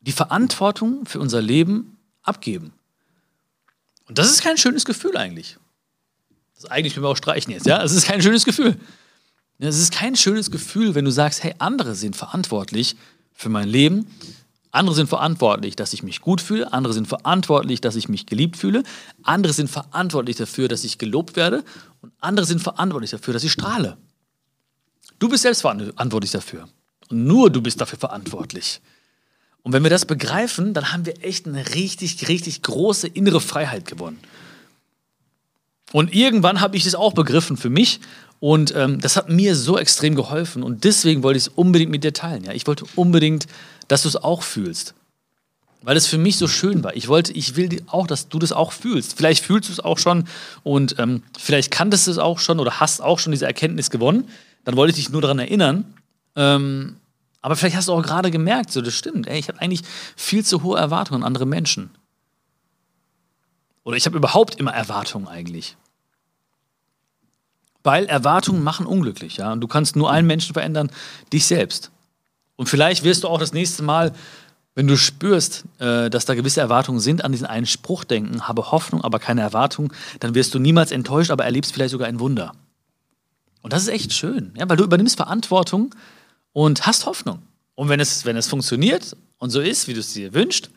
[0.00, 2.72] die Verantwortung für unser Leben abgeben.
[4.06, 5.58] Und das ist kein schönes Gefühl eigentlich.
[6.56, 7.82] Das eigentlich können wir auch streichen jetzt, ja?
[7.82, 8.76] Es ist kein schönes Gefühl.
[9.58, 12.96] Es ist kein schönes Gefühl, wenn du sagst, hey, andere sind verantwortlich
[13.32, 14.06] für mein Leben.
[14.72, 16.72] Andere sind verantwortlich, dass ich mich gut fühle.
[16.72, 18.82] Andere sind verantwortlich, dass ich mich geliebt fühle.
[19.22, 21.62] Andere sind verantwortlich dafür, dass ich gelobt werde.
[22.00, 23.96] Und andere sind verantwortlich dafür, dass ich strahle.
[25.20, 26.68] Du bist selbst verantwortlich dafür.
[27.08, 28.80] Und nur du bist dafür verantwortlich.
[29.62, 33.86] Und wenn wir das begreifen, dann haben wir echt eine richtig, richtig große innere Freiheit
[33.86, 34.18] gewonnen.
[35.94, 38.00] Und irgendwann habe ich das auch begriffen für mich.
[38.40, 40.64] Und ähm, das hat mir so extrem geholfen.
[40.64, 42.42] Und deswegen wollte ich es unbedingt mit dir teilen.
[42.42, 42.52] Ja?
[42.52, 43.46] Ich wollte unbedingt
[43.86, 44.94] dass du es auch fühlst.
[45.82, 46.96] Weil es für mich so schön war.
[46.96, 49.16] Ich wollte, ich will auch, dass du das auch fühlst.
[49.16, 50.26] Vielleicht fühlst du es auch schon
[50.64, 54.28] und ähm, vielleicht kanntest du es auch schon oder hast auch schon diese Erkenntnis gewonnen.
[54.64, 55.84] Dann wollte ich dich nur daran erinnern.
[56.34, 56.96] Ähm,
[57.40, 59.28] aber vielleicht hast du auch gerade gemerkt, so das stimmt.
[59.28, 59.82] Ey, ich habe eigentlich
[60.16, 61.90] viel zu hohe Erwartungen an andere Menschen.
[63.84, 65.76] Oder ich habe überhaupt immer Erwartungen eigentlich.
[67.84, 69.52] Weil Erwartungen machen unglücklich, ja.
[69.52, 70.90] Und du kannst nur einen Menschen verändern,
[71.32, 71.92] dich selbst.
[72.56, 74.12] Und vielleicht wirst du auch das nächste Mal,
[74.74, 78.72] wenn du spürst, äh, dass da gewisse Erwartungen sind, an diesen einen Spruch denken, habe
[78.72, 82.52] Hoffnung, aber keine Erwartung, dann wirst du niemals enttäuscht, aber erlebst vielleicht sogar ein Wunder.
[83.62, 85.94] Und das ist echt schön, ja, weil du übernimmst Verantwortung
[86.52, 87.42] und hast Hoffnung.
[87.76, 90.70] Und wenn es, wenn es funktioniert und so ist, wie du es dir wünschst,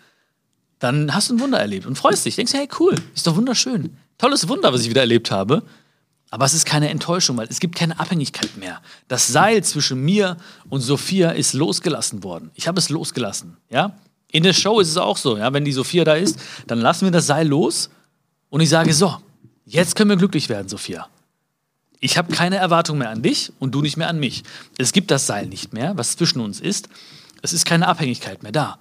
[0.80, 2.36] dann hast du ein Wunder erlebt und freust dich.
[2.36, 3.98] Denkst, hey, cool, ist doch wunderschön.
[4.18, 5.64] Tolles Wunder, was ich wieder erlebt habe.
[6.30, 8.82] Aber es ist keine Enttäuschung, weil es gibt keine Abhängigkeit mehr.
[9.08, 10.38] Das Seil zwischen mir
[10.70, 12.52] und Sophia ist losgelassen worden.
[12.56, 13.58] Ich habe es losgelassen.
[13.70, 13.96] Ja?
[14.30, 15.38] In der Show ist es auch so.
[15.38, 15.54] Ja?
[15.54, 17.90] Wenn die Sophia da ist, dann lassen wir das Seil los
[18.50, 19.18] und ich sage: So,
[19.66, 21.08] jetzt können wir glücklich werden, Sophia.
[22.00, 24.44] Ich habe keine Erwartung mehr an dich und du nicht mehr an mich.
[24.78, 26.90] Es gibt das Seil nicht mehr, was zwischen uns ist.
[27.42, 28.78] Es ist keine Abhängigkeit mehr da.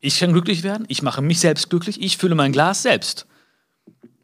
[0.00, 3.26] Ich kann glücklich werden, ich mache mich selbst glücklich, ich fülle mein Glas selbst.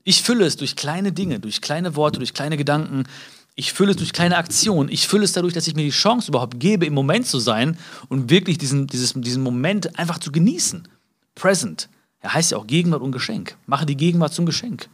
[0.08, 3.08] Ich fülle es durch kleine Dinge, durch kleine Worte, durch kleine Gedanken.
[3.56, 4.88] Ich fülle es durch kleine Aktionen.
[4.88, 7.76] Ich fülle es dadurch, dass ich mir die Chance überhaupt gebe, im Moment zu sein
[8.08, 10.86] und wirklich diesen, dieses, diesen Moment einfach zu genießen.
[11.34, 11.88] Present.
[12.20, 13.56] Er heißt ja auch Gegenwart und Geschenk.
[13.66, 14.88] Mache die Gegenwart zum Geschenk.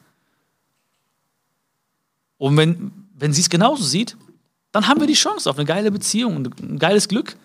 [2.39, 4.17] Und wenn, wenn sie es genauso sieht,
[4.73, 7.37] dann haben wir die Chance auf eine geile Beziehung und ein geiles Glück.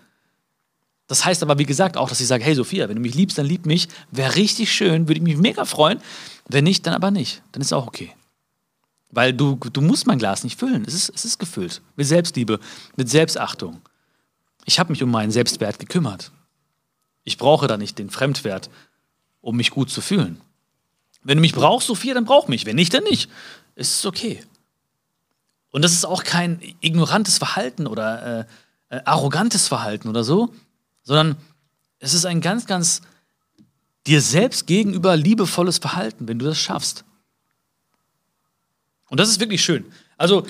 [1.08, 3.38] Das heißt aber, wie gesagt, auch, dass ich sage, hey Sophia, wenn du mich liebst,
[3.38, 3.90] dann lieb mich.
[4.12, 6.00] Wäre richtig schön, würde ich mich mega freuen.
[6.48, 7.42] Wenn nicht, dann aber nicht.
[7.52, 8.14] Dann ist auch okay.
[9.10, 10.84] Weil du, du musst mein Glas nicht füllen.
[10.86, 11.82] Es ist, es ist gefüllt.
[11.96, 12.60] Mit Selbstliebe,
[12.96, 13.82] mit Selbstachtung.
[14.66, 16.32] Ich habe mich um meinen Selbstwert gekümmert.
[17.24, 18.70] Ich brauche da nicht den Fremdwert,
[19.42, 20.42] um mich gut zu fühlen.
[21.24, 22.66] Wenn du mich brauchst, Sophia, dann brauch mich.
[22.66, 23.30] Wenn nicht, dann nicht.
[23.76, 24.44] Es ist okay.
[25.72, 28.46] Und das ist auch kein ignorantes Verhalten oder äh,
[28.96, 30.54] äh, arrogantes Verhalten oder so,
[31.04, 31.36] sondern
[32.00, 33.02] es ist ein ganz, ganz
[34.08, 37.04] dir selbst gegenüber liebevolles Verhalten, wenn du das schaffst.
[39.10, 39.86] Und das ist wirklich schön.
[40.18, 40.46] Also,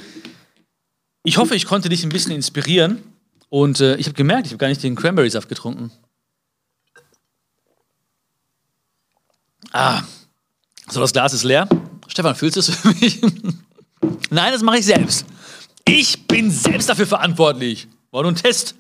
[1.23, 3.03] ich hoffe, ich konnte dich ein bisschen inspirieren.
[3.49, 5.91] Und äh, ich habe gemerkt, ich habe gar nicht den Cranberry-Saft getrunken.
[9.71, 10.03] Ah,
[10.89, 11.67] so das Glas ist leer.
[12.07, 13.21] Stefan, fühlst du es für mich?
[14.29, 15.25] Nein, das mache ich selbst.
[15.85, 17.87] Ich bin selbst dafür verantwortlich.
[18.11, 18.75] War nur ein Test.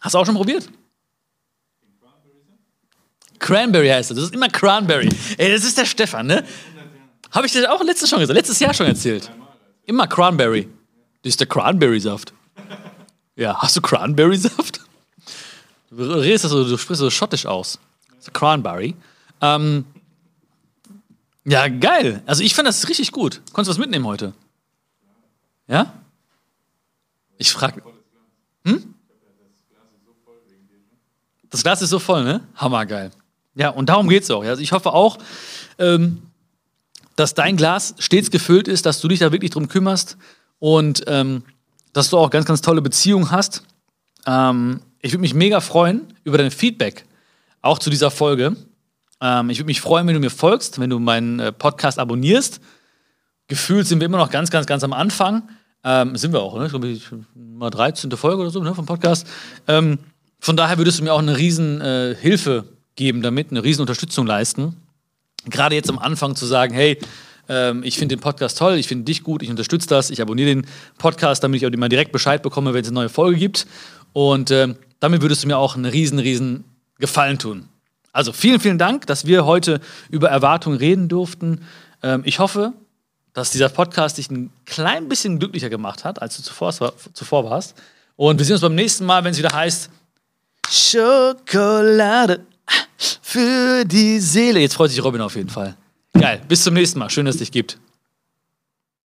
[0.00, 0.68] Hast du auch schon probiert?
[3.38, 4.16] Cranberry heißt das.
[4.16, 5.08] Das ist immer Cranberry.
[5.36, 6.44] Ey, das ist der Stefan, ne?
[7.30, 9.30] Habe ich dir auch letztes, schon gesagt, letztes Jahr schon erzählt.
[9.84, 10.68] Immer Cranberry.
[11.22, 12.32] Das ist der Cranberry-Saft.
[13.36, 14.80] Ja, hast du Cranberry-Saft?
[15.90, 17.78] Du du sprichst so schottisch aus.
[18.32, 18.94] Cranberry.
[19.40, 19.84] Ähm,
[21.44, 22.22] ja, geil.
[22.26, 23.40] Also ich fand das richtig gut.
[23.52, 24.34] Konntest du was mitnehmen heute?
[25.66, 25.94] Ja?
[27.38, 27.82] Ich frage.
[28.64, 28.94] Hm?
[31.50, 32.46] Das Glas ist so voll, ne?
[32.56, 33.10] Hammergeil.
[33.58, 34.44] Ja, und darum geht es auch.
[34.44, 35.18] Also ich hoffe auch,
[35.78, 36.22] ähm,
[37.16, 40.16] dass dein Glas stets gefüllt ist, dass du dich da wirklich drum kümmerst
[40.60, 41.42] und ähm,
[41.92, 43.64] dass du auch ganz, ganz tolle Beziehungen hast.
[44.26, 47.04] Ähm, ich würde mich mega freuen über dein Feedback,
[47.60, 48.56] auch zu dieser Folge.
[49.20, 52.60] Ähm, ich würde mich freuen, wenn du mir folgst, wenn du meinen äh, Podcast abonnierst.
[53.48, 55.48] Gefühlt sind wir immer noch ganz, ganz, ganz am Anfang.
[55.82, 56.66] Ähm, sind wir auch, ne?
[56.66, 56.96] Ich glaube,
[57.34, 58.08] mal 13.
[58.12, 59.26] Folge oder so ne, vom Podcast.
[59.66, 59.98] Ähm,
[60.38, 64.26] von daher würdest du mir auch eine riesen äh, Hilfe geben damit, eine riesen Unterstützung
[64.26, 64.76] leisten.
[65.46, 66.98] Gerade jetzt am Anfang zu sagen, hey,
[67.48, 70.48] ähm, ich finde den Podcast toll, ich finde dich gut, ich unterstütze das, ich abonniere
[70.48, 70.66] den
[70.98, 73.66] Podcast, damit ich auch immer direkt Bescheid bekomme, wenn es eine neue Folge gibt.
[74.12, 76.64] Und äh, damit würdest du mir auch einen riesen, riesen
[76.98, 77.68] Gefallen tun.
[78.12, 79.80] Also vielen, vielen Dank, dass wir heute
[80.10, 81.60] über Erwartungen reden durften.
[82.02, 82.72] Ähm, ich hoffe,
[83.32, 86.72] dass dieser Podcast dich ein klein bisschen glücklicher gemacht hat, als du zuvor,
[87.12, 87.76] zuvor warst.
[88.16, 89.88] Und wir sehen uns beim nächsten Mal, wenn es wieder heißt,
[90.68, 92.44] Schokolade
[92.96, 94.60] für die Seele.
[94.60, 95.76] Jetzt freut sich Robin auf jeden Fall.
[96.12, 96.42] Geil.
[96.48, 97.10] Bis zum nächsten Mal.
[97.10, 97.78] Schön, dass es dich gibt.